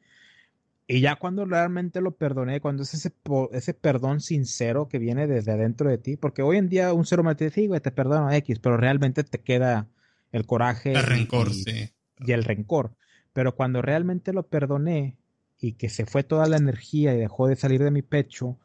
[0.93, 3.13] y ya cuando realmente lo perdoné, cuando es ese,
[3.53, 7.21] ese perdón sincero que viene desde adentro de ti, porque hoy en día un ser
[7.21, 9.87] humano te dice, güey, te perdono X, pero realmente te queda
[10.33, 10.91] el coraje.
[10.91, 11.91] El rencor, y, sí.
[12.19, 12.97] Y el rencor.
[13.33, 15.17] Pero cuando realmente lo perdoné
[15.61, 18.59] y que se fue toda la energía y dejó de salir de mi pecho,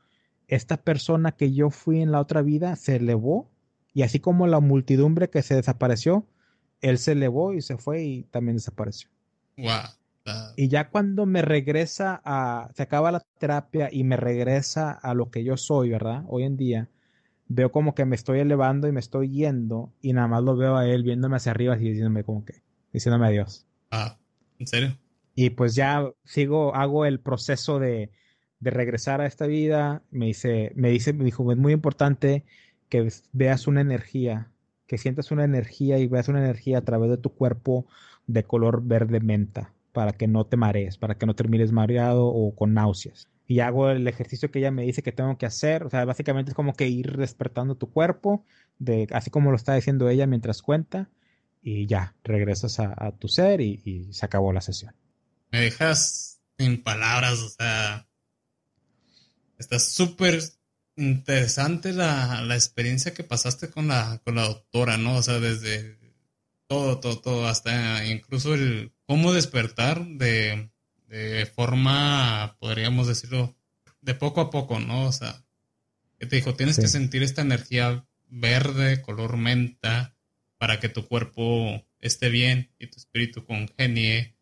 [0.48, 3.50] esta persona que yo fui en la otra vida se elevó
[3.94, 6.28] y así como la multidumbre que se desapareció,
[6.82, 9.10] él se elevó y se fue y también desapareció.
[9.58, 9.96] Wow.
[10.56, 15.30] Y ya cuando me regresa a, se acaba la terapia y me regresa a lo
[15.30, 16.24] que yo soy, ¿verdad?
[16.28, 16.90] Hoy en día,
[17.48, 20.78] veo como que me estoy elevando y me estoy yendo y nada más lo veo
[20.78, 23.68] a él viéndome hacia arriba y diciéndome como que, diciéndome adiós.
[23.92, 24.18] Ah,
[24.58, 24.98] ¿en serio?
[25.36, 28.12] Y pues ya sigo, hago el proceso de,
[28.60, 30.02] de regresar a esta vida.
[30.12, 32.46] Me dice, me dice, me dijo, es muy importante
[32.90, 34.52] que veas una energía,
[34.88, 37.86] que sientas una energía y veas una energía a través de tu cuerpo
[38.28, 42.54] de color verde menta para que no te marees, para que no termines mareado o
[42.56, 43.30] con náuseas.
[43.48, 45.84] Y hago el ejercicio que ella me dice que tengo que hacer.
[45.84, 48.44] O sea, básicamente es como que ir despertando tu cuerpo,
[48.80, 51.10] de, así como lo está diciendo ella mientras cuenta,
[51.62, 54.94] y ya, regresas a, tu ser y, se acabó la sesión.
[55.56, 58.10] Me dejas sin palabras, o sea,
[59.58, 60.44] está súper
[60.98, 65.16] interesante la, la, experiencia que pasaste con la, con la doctora, ¿no?
[65.16, 65.98] O sea, desde
[66.68, 70.72] todo, todo, todo, hasta incluso el cómo despertar de,
[71.08, 73.56] de forma, podríamos decirlo,
[74.02, 75.06] de poco a poco, ¿no?
[75.06, 75.42] O sea,
[76.20, 80.18] que te dijo, tienes que sentir esta energía verde, color menta,
[80.58, 84.36] para que tu cuerpo esté bien y tu espíritu congenie.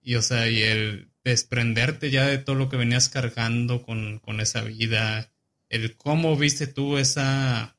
[0.00, 4.40] Y, o sea, y el desprenderte ya de todo lo que venías cargando con, con
[4.40, 5.32] esa vida,
[5.68, 7.76] el cómo viste tú esa,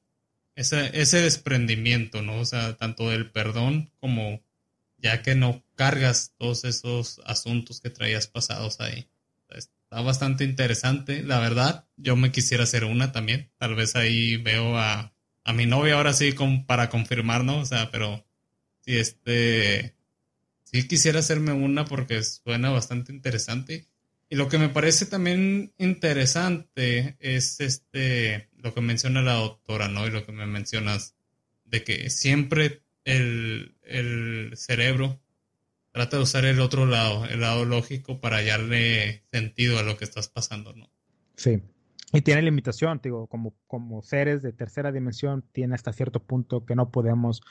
[0.56, 2.40] ese desprendimiento, ¿no?
[2.40, 4.42] O sea, tanto del perdón como
[4.98, 9.08] ya que no cargas todos esos asuntos que traías pasados ahí.
[9.50, 11.88] Está bastante interesante, la verdad.
[11.98, 13.52] Yo me quisiera hacer una también.
[13.58, 16.34] Tal vez ahí veo a, a mi novia ahora sí
[16.66, 17.60] para confirmar, ¿no?
[17.60, 18.26] O sea, pero
[18.82, 19.96] si este,
[20.72, 23.88] sí quisiera hacerme una porque suena bastante interesante.
[24.30, 30.08] Y lo que me parece también interesante es este, lo que menciona la doctora, ¿no?
[30.08, 31.16] Y lo que me mencionas,
[31.66, 35.20] de que siempre el, el cerebro
[35.92, 40.06] trata de usar el otro lado, el lado lógico, para hallarle sentido a lo que
[40.06, 40.90] estás pasando, ¿no?
[41.36, 41.62] Sí.
[42.14, 46.76] Y tiene limitación, digo, como, como seres de tercera dimensión, tiene hasta cierto punto que
[46.76, 47.42] no podemos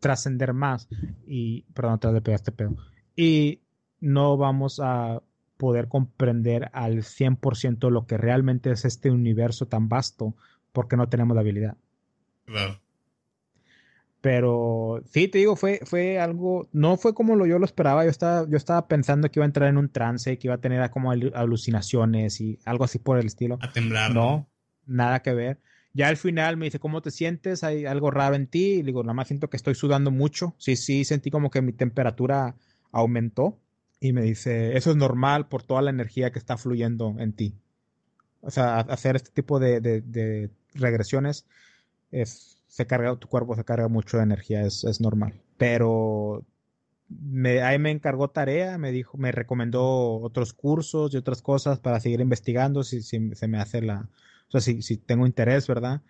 [0.00, 0.88] trascender más.
[1.26, 2.76] Y, perdón, te de este pedo.
[3.16, 3.60] Y
[4.00, 5.22] no vamos a
[5.56, 10.34] poder comprender al 100% lo que realmente es este universo tan vasto
[10.72, 11.76] porque no tenemos la habilidad.
[12.44, 12.80] Claro.
[14.20, 18.04] Pero sí, te digo, fue, fue algo, no fue como lo, yo lo esperaba.
[18.04, 20.60] Yo estaba, yo estaba pensando que iba a entrar en un trance, que iba a
[20.60, 23.58] tener como alucinaciones y algo así por el estilo.
[23.60, 24.12] A temblar.
[24.12, 24.48] No,
[24.86, 25.60] nada que ver.
[25.94, 27.64] Ya al final me dice, ¿cómo te sientes?
[27.64, 28.74] ¿Hay algo raro en ti?
[28.74, 30.54] Y digo, nada más siento que estoy sudando mucho.
[30.58, 32.56] Sí, sí, sentí como que mi temperatura
[32.92, 33.58] aumentó.
[34.00, 37.54] Y me dice, eso es normal por toda la energía que está fluyendo en ti.
[38.40, 41.46] O sea, hacer este tipo de, de, regresiones
[42.12, 45.34] es, se carga, tu cuerpo se carga mucho de energía, es, es normal.
[45.56, 46.44] Pero
[47.64, 52.20] ahí me encargó tarea, me dijo, me recomendó otros cursos y otras cosas para seguir
[52.20, 54.08] investigando si, si se me hace la,
[54.48, 56.00] o sea, si, si tengo interés, ¿verdad?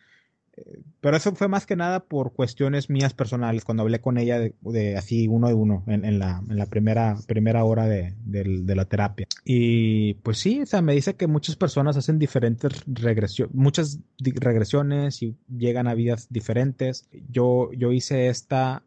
[0.56, 4.38] Eh, pero eso fue más que nada por cuestiones mías personales, cuando hablé con ella
[4.38, 8.74] de, así uno de uno en, en, la, en la, primera, primera hora de, de,
[8.74, 9.26] la terapia.
[9.44, 15.22] Y pues sí, o sea, me dice que muchas personas hacen diferentes regresiones, muchas regresiones
[15.22, 17.08] y llegan a vidas diferentes.
[17.30, 18.82] Yo, yo hice esta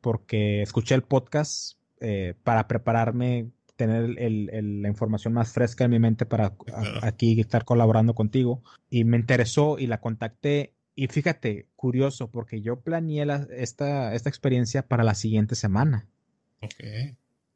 [0.00, 5.98] porque escuché el podcast eh, para prepararme tener el, la información más fresca en mi
[5.98, 6.54] mente para
[7.02, 8.62] aquí estar colaborando contigo.
[8.88, 10.74] Y me interesó y la contacté.
[10.94, 16.06] Y fíjate, curioso, porque yo planeé esta, esta experiencia para la siguiente semana.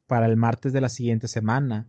[0.07, 1.87] Para el martes de la siguiente semana.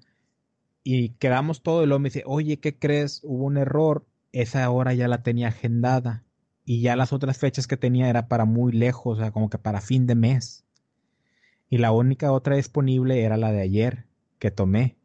[0.82, 3.20] Y quedamos todo y luego me dice, oye, ¿qué crees?
[3.24, 4.06] Hubo un error.
[4.32, 6.24] Esa hora ya la tenía agendada.
[6.64, 9.58] Y ya las otras fechas que tenía era para muy lejos, o sea, como que
[9.58, 10.64] para fin de mes.
[11.68, 14.09] Y la única otra disponible era la de ayer
[14.40, 14.96] que tomé.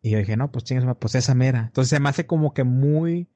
[0.00, 1.64] Y yo dije, no, pues chingas, pues esa mera.
[1.66, 3.26] Entonces se me hace como que muy...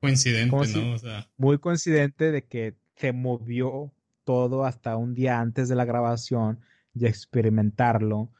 [0.00, 0.92] Coincidente, ¿no?
[0.92, 1.30] O sea...
[1.38, 3.90] Muy coincidente de que se movió
[4.24, 6.60] todo hasta un día antes de la grabación
[6.94, 8.30] y experimentarlo.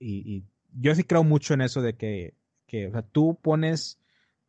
[0.00, 2.34] Y, yo sí creo mucho en eso de que,
[2.66, 3.98] que o sea, tú pones,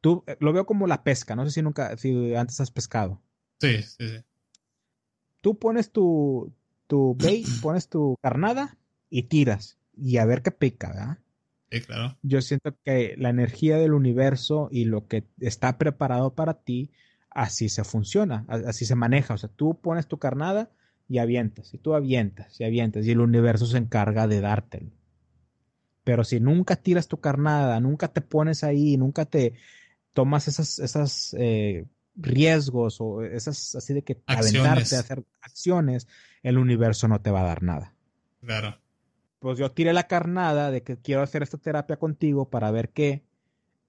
[0.02, 3.22] tú eh, lo veo como la pesca, no sé si nunca, si antes has pescado.
[3.60, 4.24] Sí, sí, sí.
[5.42, 6.54] Tú pones tu,
[6.88, 8.78] tu bait, pones tu carnada
[9.10, 11.18] y tiras y a ver qué pica, ¿verdad?
[11.72, 12.18] Sí, claro.
[12.24, 16.92] Yo siento que la energía del universo y lo que está preparado para ti,
[17.30, 19.36] así se funciona, así se maneja.
[19.36, 20.72] O sea, tú pones tu carnada
[21.08, 24.92] y avientas, y tú avientas y avientas, y el universo se encarga de dártelo.
[26.04, 29.54] Pero si nunca tiras tu carnada, nunca te pones ahí, nunca te
[30.14, 31.86] tomas esas, esas eh,
[32.16, 36.08] riesgos o esas así de que aventarte a hacer acciones,
[36.42, 37.94] el universo no te va a dar nada.
[38.42, 38.80] Claro
[39.40, 43.24] pues yo tiré la carnada de que quiero hacer esta terapia contigo para ver qué,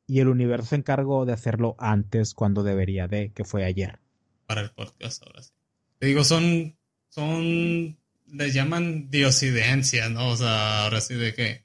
[0.06, 4.00] y el universo se encargó de hacerlo antes cuando debería de, que fue ayer.
[4.46, 5.52] Para el podcast, ahora sí.
[5.98, 6.76] Te digo, son,
[7.10, 10.30] son, le llaman diosidencia, ¿no?
[10.30, 11.64] O sea, ahora sí de que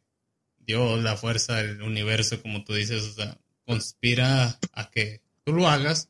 [0.59, 5.67] Dios, la fuerza del universo, como tú dices, o sea, conspira a que tú lo
[5.67, 6.09] hagas,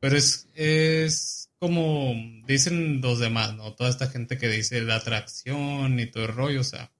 [0.00, 2.14] pero es, es como
[2.46, 3.74] dicen los demás, ¿no?
[3.74, 6.90] Toda esta gente que dice la atracción y todo el rollo, o sea,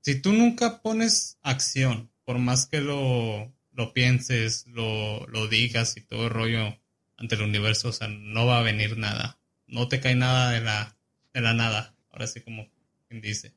[0.00, 6.00] si tú nunca pones acción, por más que lo, lo pienses, lo, lo digas y
[6.02, 6.78] todo el rollo
[7.16, 9.40] ante el universo, o sea, no va a venir nada.
[9.66, 10.96] No te cae nada de la,
[11.34, 11.96] de la nada.
[12.10, 12.70] Ahora sí como
[13.08, 13.54] quien dice.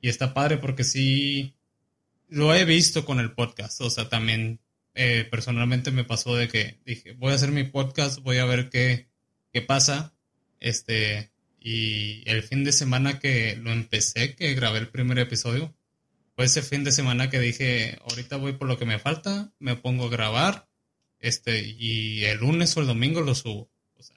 [0.00, 1.56] Y está padre porque sí
[2.28, 3.80] lo he visto con el podcast.
[3.80, 4.60] O sea, también
[4.94, 8.70] eh, personalmente me pasó de que dije, voy a hacer mi podcast, voy a ver
[8.70, 9.08] qué,
[9.52, 10.14] qué pasa.
[10.60, 11.32] Este,
[11.68, 15.74] y el fin de semana que lo empecé, que grabé el primer episodio,
[16.36, 19.74] fue ese fin de semana que dije, ahorita voy por lo que me falta, me
[19.74, 20.68] pongo a grabar,
[21.18, 23.68] este, y el lunes o el domingo lo subo.
[23.96, 24.14] O sea,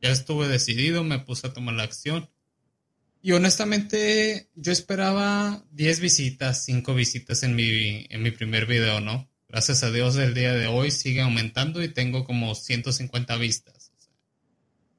[0.00, 2.30] ya estuve decidido, me puse a tomar la acción.
[3.20, 9.28] Y honestamente, yo esperaba 10 visitas, 5 visitas en mi, en mi primer video, ¿no?
[9.50, 13.75] Gracias a Dios el día de hoy sigue aumentando y tengo como 150 vistas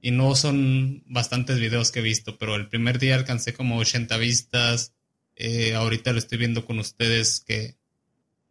[0.01, 4.17] y no son bastantes videos que he visto, pero el primer día alcancé como 80
[4.17, 4.93] vistas.
[5.35, 7.77] Eh, ahorita lo estoy viendo con ustedes que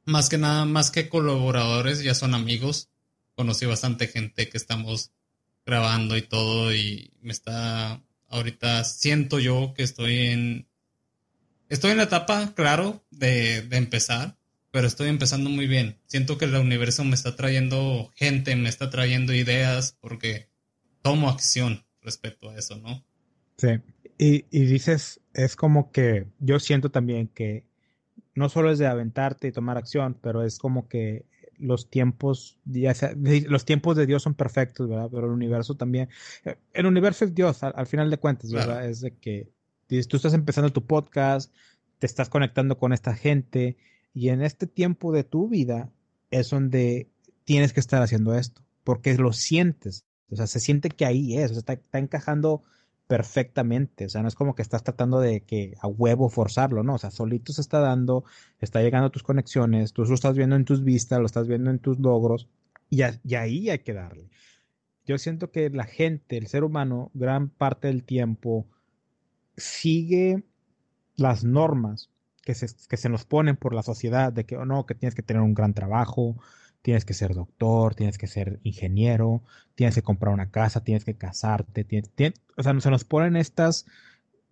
[0.04, 2.90] más que nada, más que colaboradores, ya son amigos.
[3.34, 5.12] Conocí bastante gente que estamos
[5.64, 10.68] grabando y todo y me está ahorita siento yo que estoy en
[11.68, 14.36] estoy en la etapa, claro, de, de empezar,
[14.70, 15.98] pero estoy empezando muy bien.
[16.06, 20.48] Siento que el universo me está trayendo gente, me está trayendo ideas porque
[21.06, 23.04] tomo acción respecto a eso, ¿no?
[23.58, 23.68] Sí.
[24.18, 27.64] Y, dices, es como que yo siento también que
[28.34, 31.26] no solo es de aventarte y tomar acción, pero es como que
[31.58, 32.92] los tiempos, ya
[33.46, 35.08] los tiempos de Dios son perfectos, ¿verdad?
[35.12, 36.08] Pero el universo también,
[36.72, 38.88] el universo es Dios, al, final de cuentas, ¿verdad?
[38.88, 39.48] Es de que
[40.08, 41.54] tú estás empezando tu podcast,
[41.98, 43.76] te estás conectando con esta gente
[44.12, 45.92] y en este tiempo de tu vida
[46.30, 47.10] es donde
[47.44, 51.50] tienes que estar haciendo esto, porque lo sientes, o sea, se siente que ahí es,
[51.50, 52.62] o sea, está, encajando
[53.06, 54.06] perfectamente.
[54.06, 56.94] O sea, no es como que estás tratando de que a huevo forzarlo, ¿no?
[56.94, 58.24] O sea, solito se está dando,
[58.60, 61.70] está llegando a tus conexiones, tú lo estás viendo en tus vistas, lo estás viendo
[61.70, 62.48] en tus logros,
[62.90, 64.30] y, ahí hay que darle.
[65.06, 68.66] yo siento que la gente, el ser humano, gran parte del tiempo
[69.56, 70.44] sigue
[71.16, 72.10] las normas
[72.42, 75.14] que se, que se nos ponen por la sociedad de que, oh, no, que tienes
[75.14, 76.36] que tener un gran trabajo,
[76.86, 79.42] tienes que ser doctor, tienes que ser ingeniero,
[79.74, 82.12] tienes que comprar una casa, tienes que casarte, tienes,
[82.56, 83.86] o sea, se nos ponen estas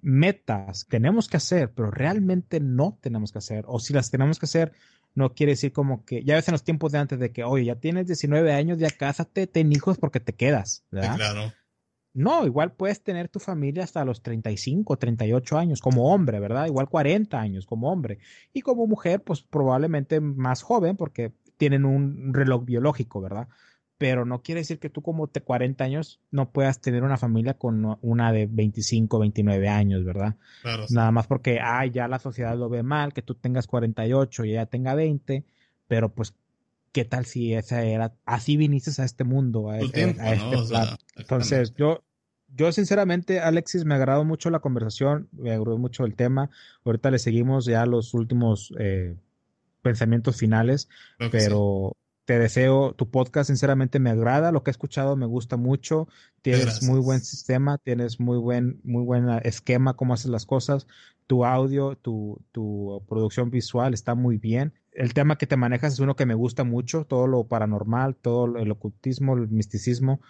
[0.02, 4.46] metas tenemos que hacer, pero realmente no tenemos que hacer, o si las tenemos que
[4.46, 4.72] hacer,
[5.14, 7.66] no quiere decir como que, ya ves en los tiempos de antes de que, oye,
[7.66, 11.14] ya tienes 19 años, ya cásate, ten hijos porque te quedas, ¿verdad?
[11.14, 11.52] claro.
[12.14, 16.66] No, igual puedes tener tu familia hasta los 35, 38 años como hombre, ¿verdad?
[16.66, 18.18] Igual 40 años como hombre.
[18.52, 21.32] Y como mujer, pues probablemente más joven porque
[21.64, 23.48] tienen un reloj biológico, ¿verdad?
[23.96, 27.54] Pero no quiere decir que tú como te 40 años no puedas tener una familia
[27.54, 30.36] con una de 25, 29 años, ¿verdad?
[30.60, 34.44] Claro, Nada más porque, ay, ya la sociedad lo ve mal, que tú tengas 48
[34.44, 35.46] y ella tenga 20,
[35.88, 36.34] pero pues
[36.92, 40.14] ¿qué tal si esa era, así viniste a este mundo, a, este,
[41.16, 42.04] Entonces, yo,
[42.54, 46.50] yo sinceramente, Alexis, me agradó mucho la conversación, me agradó mucho el tema.
[46.84, 49.16] Ahorita le seguimos ya los últimos eh,
[49.84, 50.88] pensamientos finales,
[51.30, 56.08] pero te deseo, tu podcast sinceramente me agrada, lo que he escuchado me gusta mucho,
[56.40, 60.86] tienes muy buen sistema, tienes muy buen, muy buen esquema, cómo haces las cosas,
[61.26, 64.72] tu audio, tu, tu producción visual está muy bien.
[64.92, 68.56] El tema que te manejas es uno que me gusta mucho, todo lo paranormal, todo
[68.56, 70.20] el ocultismo, el misticismo,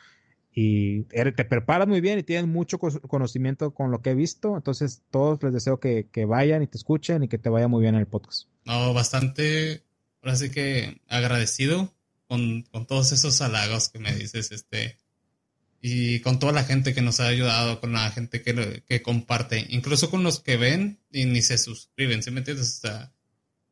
[0.56, 5.02] y te preparas muy bien y tienes mucho conocimiento con lo que he visto, entonces
[5.10, 8.02] todos les deseo que, vayan y te escuchen y que te vaya muy bien en
[8.02, 8.48] el podcast.
[8.64, 9.82] No, bastante,
[10.22, 11.92] ahora sí que agradecido
[12.28, 14.96] con, todos esos halagos que me dices, este,
[15.80, 19.66] y con toda la gente que nos ha ayudado, con la gente que, que comparte,
[19.70, 22.80] incluso con los que ven y ni se suscriben, ¿sí me entiendes?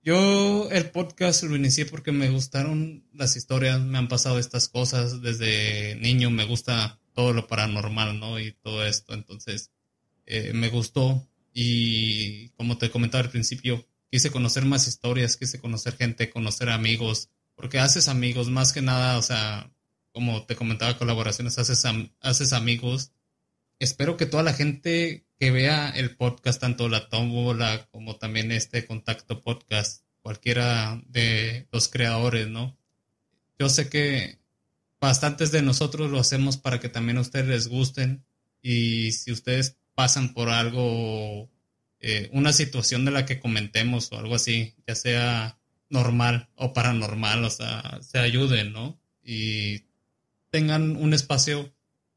[0.02, 5.22] Yo el podcast lo inicié porque me gustaron las historias, me han pasado estas cosas
[5.22, 8.40] desde niño, me gusta todo lo paranormal, ¿no?
[8.40, 9.70] Y todo esto, entonces
[10.26, 15.96] eh, me gustó y como te comentaba al principio, quise conocer más historias, quise conocer
[15.96, 19.70] gente, conocer amigos, porque haces amigos, más que nada, o sea,
[20.12, 21.84] como te comentaba, colaboraciones, haces,
[22.20, 23.12] haces amigos.
[23.78, 28.86] Espero que toda la gente que vea el podcast, tanto la tómbola como también este
[28.86, 32.78] contacto podcast, cualquiera de los creadores, ¿no?
[33.58, 34.38] Yo sé que
[35.00, 38.24] bastantes de nosotros lo hacemos para que también a ustedes les gusten
[38.62, 41.50] y si ustedes pasan por algo,
[41.98, 47.42] eh, una situación de la que comentemos o algo así, ya sea normal o paranormal,
[47.42, 49.00] o sea, se ayuden, ¿no?
[49.24, 49.86] Y
[50.50, 51.74] tengan un espacio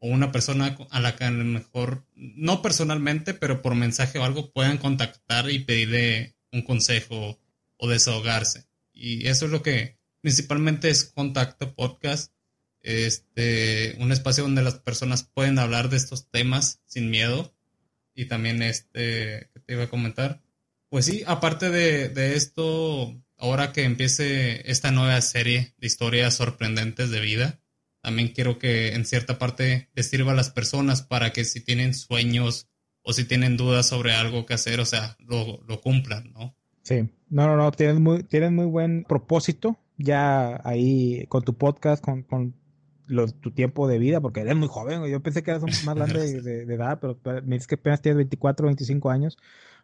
[0.07, 4.51] una persona a la que a lo mejor, no personalmente, pero por mensaje o algo,
[4.51, 7.39] puedan contactar y pedirle un consejo
[7.77, 8.67] o desahogarse.
[8.93, 12.33] Y eso es lo que principalmente es Contacto Podcast,
[12.81, 17.53] este, un espacio donde las personas pueden hablar de estos temas sin miedo.
[18.13, 20.41] Y también este, que te iba a comentar.
[20.89, 27.09] Pues sí, aparte de, de esto, ahora que empiece esta nueva serie de historias sorprendentes
[27.09, 27.59] de vida,
[28.05, 31.95] también quiero que en cierta parte les sirva a las personas para que si tienen
[31.95, 32.69] sueños
[33.01, 36.55] o si tienen dudas sobre algo que hacer, o sea, lo, lo cumplan, ¿no?
[36.83, 42.03] Sí, no, no, no, tienen muy, tienen muy buen propósito ya ahí con tu podcast,
[42.03, 42.53] con, con
[43.41, 46.71] tu tiempo de vida, porque eres muy joven, yo pensé que eras más grande de,
[46.71, 49.35] edad, pero me dices que apenas tienes 24, 25 años,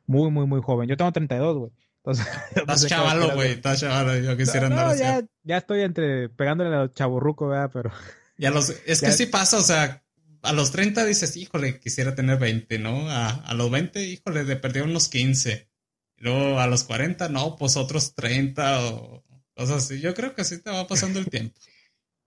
[0.06, 0.88] muy, muy, muy joven.
[0.88, 1.72] Yo tengo 32, güey.
[2.04, 6.76] Entonces, estás chavalo, güey, estás chavalo, yo quisiera no, andar ya, ya estoy entre pegándole
[6.76, 7.70] a los chaburrucos, ¿verdad?
[7.72, 7.92] Pero...
[8.38, 10.04] Ya los, es que sí pasa, o sea,
[10.42, 13.10] a los 30 dices, híjole, quisiera tener 20, ¿no?
[13.10, 15.70] A, a los 20, híjole, de perder unos 15.
[16.18, 19.24] luego a los 40, no, pues otros 30 o
[19.56, 20.00] cosas así.
[20.00, 21.60] Yo creo que así te va pasando el tiempo.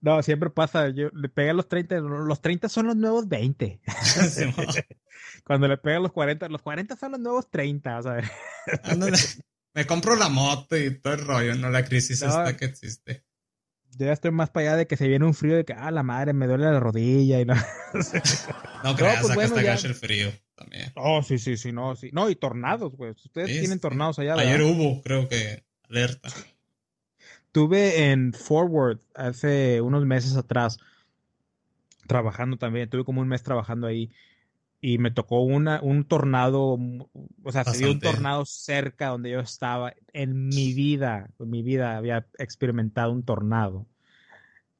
[0.00, 0.90] No, siempre pasa.
[0.90, 1.98] Yo le pegué a los 30.
[2.00, 3.80] Los 30 son los nuevos 20.
[5.46, 8.28] Cuando le pega a los 40, los 40 son los nuevos 30, ¿sabes?
[9.74, 11.68] Me compro la moto y todo el rollo, ¿no?
[11.68, 13.24] La crisis esta que existe.
[13.96, 15.90] Yo ya estoy más para allá de que se viene un frío de que, ah,
[15.90, 17.54] la madre, me duele la rodilla y no.
[18.84, 20.92] no creas, no, pues acá está el frío también.
[20.94, 22.10] Oh, sí, sí, sí, no, sí.
[22.12, 23.12] No, y tornados, güey.
[23.12, 24.34] Ustedes tienen tornados allá.
[24.34, 26.28] Ayer hubo, creo que, alerta.
[27.52, 30.78] Tuve en Forward hace unos meses atrás,
[32.06, 32.88] trabajando también.
[32.88, 34.10] Tuve como un mes trabajando ahí
[34.86, 36.78] y me tocó una, un tornado,
[37.42, 39.94] o sea, se dio un tornado cerca donde yo estaba.
[40.12, 43.86] En mi vida, en mi vida había experimentado un tornado.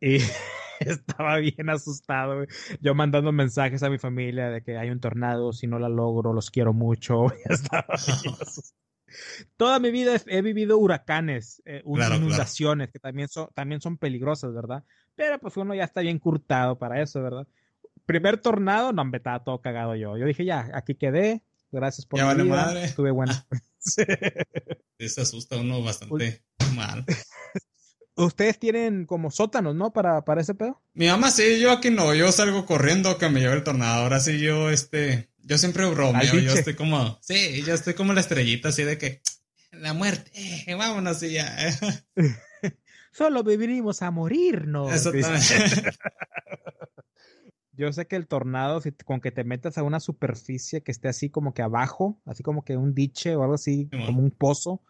[0.02, 0.18] Y
[0.80, 2.44] estaba bien asustado.
[2.82, 6.34] Yo mandando mensajes a mi familia de que hay un tornado, si no la logro,
[6.34, 7.28] los quiero mucho.
[7.48, 7.86] estaba
[9.56, 14.84] Toda mi vida he vivido huracanes, eh, inundaciones, que también son, también son peligrosas, ¿verdad?
[15.14, 17.48] Pero pues uno ya está bien curtado para eso, ¿verdad?
[18.06, 20.16] Primer tornado, no, me estaba todo cagado yo.
[20.16, 21.42] Yo dije, ya, aquí quedé,
[21.72, 22.84] gracias por ya vale madre.
[22.84, 23.32] estuve bueno.
[24.98, 26.42] Se asusta uno bastante
[26.74, 27.04] mal.
[28.16, 29.92] Ustedes tienen como sótanos, ¿no?
[29.92, 30.80] Para, para ese pedo.
[30.92, 34.04] Mi mamá sí, yo aquí no, yo salgo corriendo que me lleve el tornado.
[34.04, 38.20] Ahora sí, yo, este, yo siempre bromeo, yo estoy como, sí, yo estoy como la
[38.20, 39.20] estrellita así de que,
[39.72, 41.56] la muerte, eh, vámonos y ya.
[43.12, 44.92] Solo viviremos a morirnos.
[44.92, 45.98] Exactamente.
[47.76, 51.08] Yo sé que el tornado, si, con que te metas a una superficie que esté
[51.08, 54.80] así como que abajo, así como que un diche o algo así, como un pozo,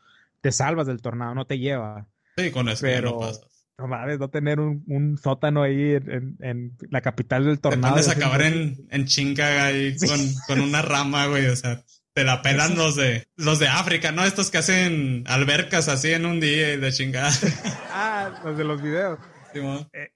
[0.41, 2.07] te salvas del tornado, no te lleva.
[2.37, 3.55] Sí, con eso Pero, no pasas.
[3.77, 8.01] No mames, no tener un, sótano ahí en, la capital del tornado.
[8.01, 9.97] Te a acabar en, en chinga ahí
[10.47, 11.83] con, una rama, güey, o sea,
[12.13, 14.25] te la pelan los de, los de África, ¿no?
[14.25, 17.33] Estos que hacen albercas así en un día y de chingada.
[17.91, 19.19] ah, los de los videos.
[19.55, 20.11] Eh,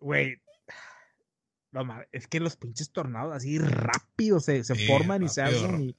[0.00, 0.36] güey,
[1.72, 5.96] no es que los pinches tornados así rápido se, se forman y se hacen y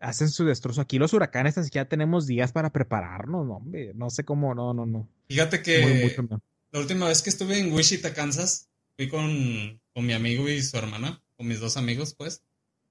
[0.00, 0.80] hacen su destrozo.
[0.80, 3.92] Aquí los huracanes así que ya tenemos días para prepararnos, no, hombre.
[3.94, 5.08] No sé cómo, no, no, no.
[5.28, 6.16] Fíjate que
[6.72, 10.76] la última vez que estuve en Wichita, Kansas, fui con, con mi amigo y su
[10.76, 12.42] hermana, con mis dos amigos, pues.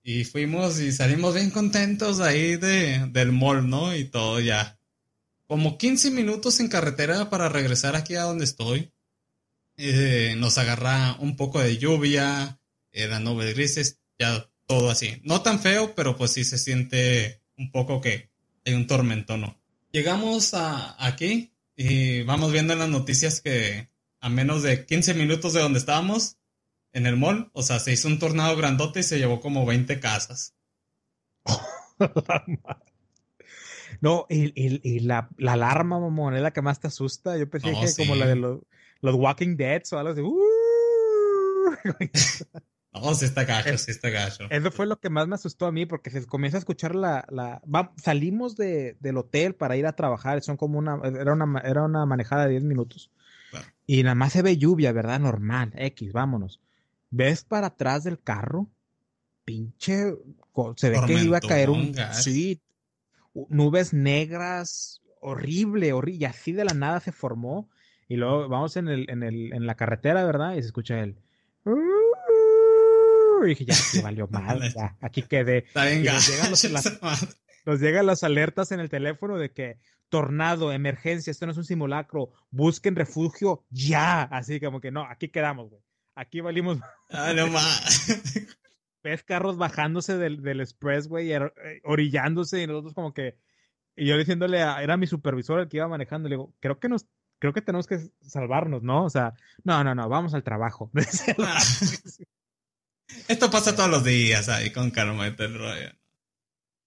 [0.04, 3.96] Y fuimos y salimos bien contentos ahí de, del mall, ¿no?
[3.96, 4.80] Y todo ya.
[5.48, 8.94] Como 15 minutos en carretera para regresar aquí a donde estoy.
[9.82, 12.60] Eh, nos agarra un poco de lluvia,
[12.92, 15.22] eran nubes grises, ya todo así.
[15.24, 18.30] No tan feo, pero pues sí se siente un poco que
[18.66, 19.58] hay un tormentón.
[19.94, 23.88] Llegamos a aquí y vamos viendo en las noticias que
[24.20, 26.36] a menos de 15 minutos de donde estábamos,
[26.92, 30.02] en el mall, o sea, se hizo un tornado grandote y se llevó como 20
[30.02, 30.56] casas.
[34.02, 37.38] no, y, la, alarma, mamón, es la que más te asusta.
[37.38, 38.60] Yo pensé que como la de los,
[39.02, 40.22] Walking Dead o algo así.
[42.92, 44.46] No, sí está gacho, sí está gacho.
[44.50, 47.26] Eso fue lo que más me asustó a mí, porque se comienza a escuchar la...
[47.30, 47.62] la
[47.98, 51.00] salimos de, del hotel para ir a trabajar, son como una...
[51.04, 53.12] Era una, era una manejada de 10 minutos.
[53.86, 55.20] Y nada más se ve lluvia, ¿verdad?
[55.20, 56.62] Normal, X, vámonos.
[57.12, 58.68] ¿Ves para atrás del carro?
[59.46, 60.16] Pinche...
[60.76, 61.96] Se ve que iba a caer un...
[62.12, 62.62] Sí,
[63.50, 66.22] nubes negras, horrible, horrible.
[66.22, 67.70] Y así de la nada se formó.
[68.10, 70.56] Y luego vamos en, el, en, el, en la carretera, ¿verdad?
[70.56, 71.16] Y se escucha el...
[73.46, 75.60] Y dije, ya, se valió mal, ya, aquí quedé.
[75.60, 76.04] Está bien,
[77.66, 79.80] nos, llegan las alertas en el teléfono de que
[80.10, 84.24] tornado, emergencia, esto no es un simulacro, busquen refugio ya.
[84.24, 85.82] Así como que no, aquí quedamos, güey.
[86.16, 86.80] Aquí valimos.
[87.12, 88.08] Ah, no más.
[89.04, 91.52] Ves carros bajándose del, del expressway, eh,
[91.84, 93.38] orillándose y nosotros como que.
[93.96, 96.88] Y yo diciéndole, a, era mi supervisor el que iba manejando, le digo, creo que
[96.88, 97.08] nos,
[97.40, 99.06] creo que tenemos que salvarnos, ¿no?
[99.06, 99.34] O sea,
[99.64, 100.92] no, no, no, vamos al trabajo.
[103.28, 105.90] Esto pasa todos los días ahí con el rollo.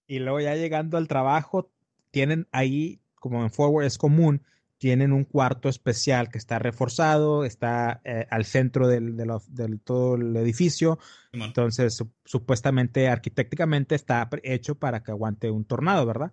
[0.07, 1.73] Y luego ya llegando al trabajo,
[2.11, 4.43] tienen ahí, como en Forward es común,
[4.83, 10.37] tienen un cuarto especial que está reforzado, está eh, al centro del, del, todo el
[10.37, 10.99] edificio.
[11.33, 16.33] Entonces, supuestamente, arquitectónicamente está hecho para que aguante un tornado, ¿verdad?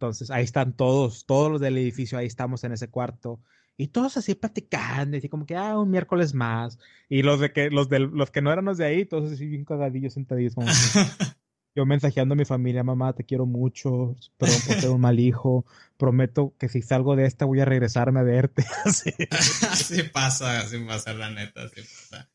[0.00, 3.38] Entonces, ahí están todos, todos los del edificio, ahí estamos en ese cuarto.
[3.76, 6.78] Y todos así platicando, y así como que, ah, un miércoles más.
[7.10, 9.44] Y los de que, los de los que no eran los de ahí, todos así
[9.44, 10.54] bien cagadillos sentadillos.
[10.54, 10.68] Como
[11.74, 15.66] yo mensajeando a mi familia, mamá, te quiero mucho, perdón por ser un mal hijo,
[15.98, 18.64] prometo que si salgo de esta voy a regresarme a verte.
[18.86, 19.10] así.
[19.70, 22.30] así pasa, así pasa, la neta, así pasa.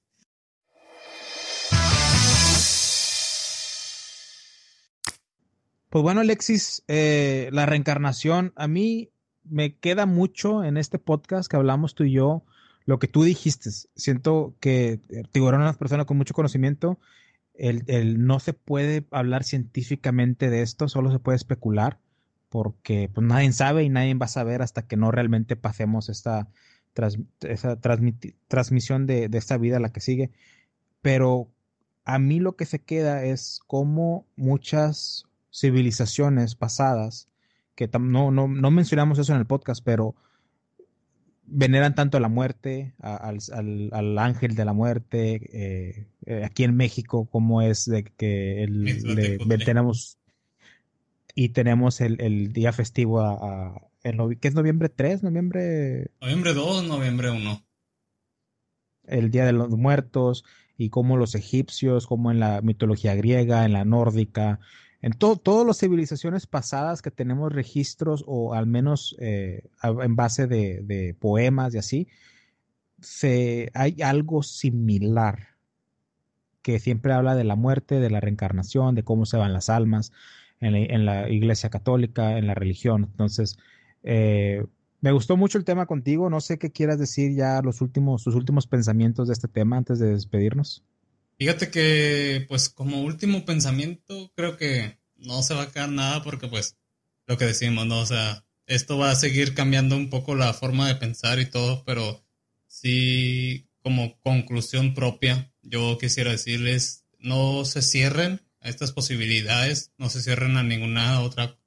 [5.96, 9.12] Pues bueno, Alexis, eh, la reencarnación, a mí
[9.46, 12.44] me queda mucho en este podcast que hablamos tú y yo,
[12.84, 13.70] lo que tú dijiste.
[13.96, 17.00] Siento que eh, digo, eran unas personas con mucho conocimiento.
[17.54, 21.98] El, no se puede hablar científicamente de esto, solo se puede especular,
[22.50, 26.50] porque pues, nadie sabe y nadie va a saber hasta que no realmente pasemos esta,
[27.40, 30.32] esa transmisión de, de esta vida a la que sigue.
[31.02, 31.54] Pero
[32.04, 37.30] a mí lo que se queda es cómo muchas civilizaciones pasadas
[37.76, 40.16] que no, no, no, mencionamos eso en el podcast, pero
[41.46, 43.40] veneran tanto a la muerte, al,
[43.92, 48.86] al, ángel de la muerte, eh, eh, aquí en México, como es de que el,
[49.66, 50.18] tenemos
[51.36, 53.82] y tenemos el, el día festivo a,
[54.40, 55.24] ¿qué es noviembre 3?
[55.24, 56.12] Noviembre...
[56.22, 57.66] Noviembre 2, noviembre 1.
[59.08, 60.46] El Día de los Muertos
[60.78, 64.60] y como los egipcios, como en la mitología griega, en la nórdica,
[65.06, 71.16] en todas las civilizaciones pasadas que tenemos registros o al menos eh, en base de,
[71.20, 72.08] poemas y así,
[73.00, 75.50] se, hay algo similar
[76.64, 80.12] que siempre habla de la muerte, de la reencarnación, de cómo se van las almas
[80.60, 83.04] en la, iglesia católica, en la religión.
[83.04, 83.60] Entonces,
[84.02, 84.66] eh,
[85.02, 86.32] me gustó mucho el tema contigo.
[86.32, 90.00] No sé qué quieras decir ya los últimos, sus últimos pensamientos de este tema antes
[90.00, 90.84] de despedirnos.
[91.38, 96.48] Fíjate que, pues, como último pensamiento, creo que no se va a quedar nada porque,
[96.48, 96.78] pues,
[97.28, 98.00] lo que decimos, ¿no?
[98.00, 101.84] O sea, esto va a seguir cambiando un poco la forma de pensar y todo,
[101.86, 102.26] pero
[102.68, 110.22] sí, como conclusión propia, yo quisiera decirles, no se cierren a estas posibilidades, no se
[110.22, 111.60] cierren a ninguna otra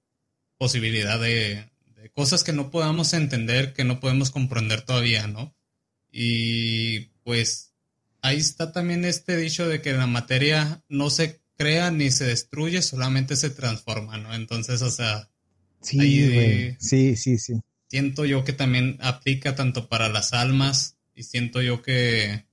[0.57, 5.55] posibilidad de, de cosas que no podamos entender, que no podemos comprender todavía, ¿no?
[6.11, 7.68] Y pues
[8.23, 12.83] ahí está también este dicho de que la materia no se crea ni se destruye,
[12.83, 14.35] solamente se transforma, ¿no?
[14.35, 15.29] Entonces, o sea,
[15.81, 17.55] sí, sí, sí, sí.
[17.89, 22.45] Siento yo que también aplica tanto para las almas y siento yo que,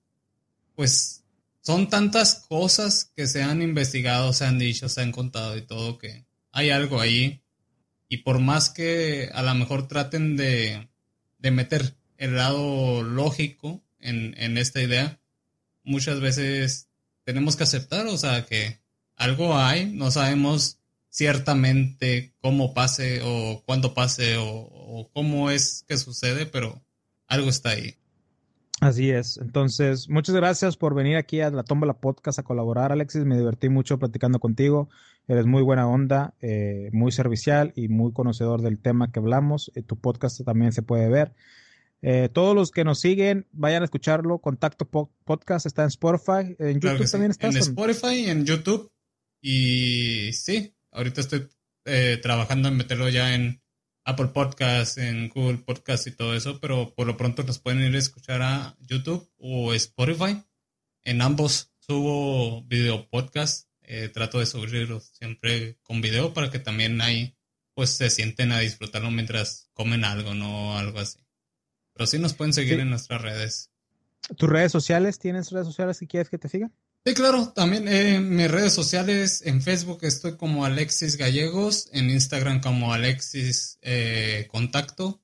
[0.76, 1.24] pues,
[1.61, 5.97] son tantas cosas que se han investigado, se han dicho, se han contado y todo
[5.97, 7.41] que hay algo ahí.
[8.07, 10.88] Y por más que a lo mejor traten de,
[11.39, 15.20] de meter el lado lógico en, en esta idea,
[15.86, 16.90] muchas veces
[17.24, 18.80] tenemos que aceptar, o sea, que
[19.16, 20.80] algo hay, no sabemos
[21.10, 26.82] ciertamente cómo pase o cuándo pase o, cómo es que sucede, pero
[27.28, 27.96] algo está ahí.
[28.82, 29.38] Así es.
[29.38, 33.24] Entonces, muchas gracias por venir aquí a la Tómbola Podcast a colaborar, Alexis.
[33.24, 34.90] Me divertí mucho platicando contigo.
[35.30, 39.72] Eres muy buena onda, eh, muy servicial y muy conocedor del tema que hablamos.
[39.76, 41.34] Eh, tu podcast también se puede ver.
[42.08, 44.38] Eh, todos los que nos siguen, vayan a escucharlo.
[44.38, 46.56] Contacto Podcast está en Spotify.
[46.60, 47.47] En YouTube también está.
[47.47, 48.93] En Spotify, en YouTube.
[49.41, 51.49] Y sí, ahorita estoy
[51.86, 53.60] eh, trabajando en meterlo ya en
[54.03, 57.95] Apple Podcast, en Google Podcast y todo eso, pero por lo pronto nos pueden ir
[57.95, 60.43] a escuchar a YouTube o Spotify.
[61.01, 63.68] En ambos subo video podcast.
[63.82, 67.36] Eh, trato de subirlos siempre con video para que también ahí
[67.74, 71.24] pues se sienten a disfrutarlo mientras comen algo, no algo así.
[71.96, 73.72] Pero sí nos pueden seguir en nuestras redes.
[74.38, 75.18] ¿Tus redes sociales?
[75.18, 76.74] ¿Tienes redes sociales si quieres que te sigan?
[77.08, 82.10] Sí, claro, también en eh, mis redes sociales, en Facebook estoy como Alexis Gallegos, en
[82.10, 85.22] Instagram como Alexis eh, Contacto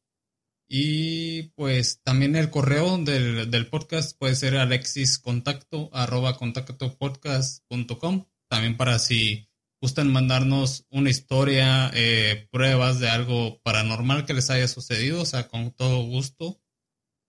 [0.67, 9.49] y pues también el correo del, podcast puede ser alexiscontacto arroba contactopodcast.com, también para si
[9.82, 15.47] gustan mandarnos una historia, eh, pruebas de algo paranormal que les haya sucedido, o sea,
[15.47, 16.61] con todo gusto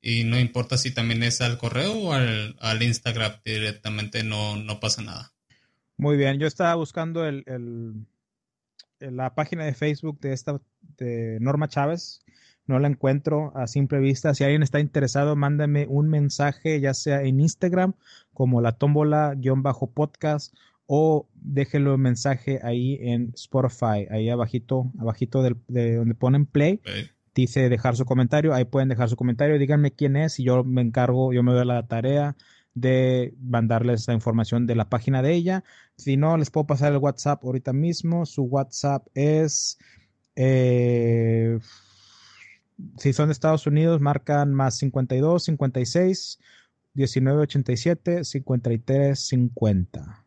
[0.03, 5.01] y no importa si también es al correo o al, Instagram directamente, no, no pasa
[5.01, 5.33] nada.
[5.97, 7.45] Muy bien, yo estaba buscando el,
[8.99, 10.61] la página de Facebook de esta
[10.99, 12.21] de Norma Chávez.
[12.67, 14.35] No la encuentro a simple vista.
[14.35, 17.95] Si alguien está interesado, mándame un mensaje, ya sea en Instagram,
[18.33, 20.53] como la tómbola-podcast,
[20.87, 26.81] o déjelo un mensaje ahí en Spotify, ahí abajito, abajito de donde ponen play
[27.35, 30.83] dice dejar su comentario, ahí pueden dejar su comentario, díganme quién es y yo me
[30.83, 32.37] encargo, yo me doy la tarea
[32.75, 35.65] de mandarles la información de la página de ella.
[35.97, 38.27] Si no, les puedo pasar el WhatsApp ahorita mismo.
[38.27, 39.79] Su WhatsApp es,
[40.37, 41.59] eh,
[42.99, 46.39] si son de Estados Unidos, marcan más 52, 56,
[46.95, 50.25] 19, 87, 53, 50.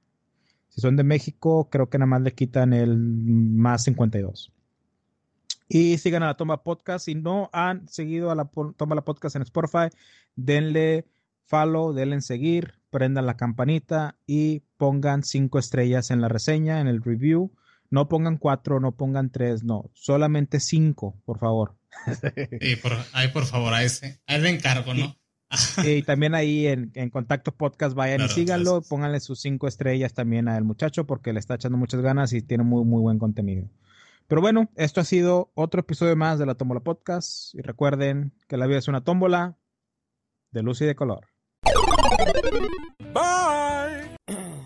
[0.70, 4.55] Si son de México, creo que nada más le quitan el más 52.
[5.68, 7.06] Y sigan a la Toma Podcast.
[7.06, 9.88] Si no han seguido a la Toma la Podcast en Spotify,
[10.36, 11.06] denle
[11.46, 16.88] follow, denle en seguir, prendan la campanita y pongan cinco estrellas en la reseña, en
[16.88, 17.52] el review.
[17.90, 21.76] No pongan cuatro, no pongan tres, no, solamente cinco, por favor.
[22.60, 25.16] Y por, ahí por favor, a ese, ahí le encargo, ¿no?
[25.86, 30.64] Y, también ahí en, Contacto Podcast vayan y síganlo, pónganle sus cinco estrellas también al
[30.64, 33.70] muchacho porque le está echando muchas ganas y tiene muy, muy buen contenido.
[34.28, 37.54] Pero bueno, esto ha sido otro episodio más de la Tómbola Podcast.
[37.54, 39.58] Y recuerden que la vida es una tómbola
[40.52, 41.28] de luz y de color.
[43.14, 44.16] Bye.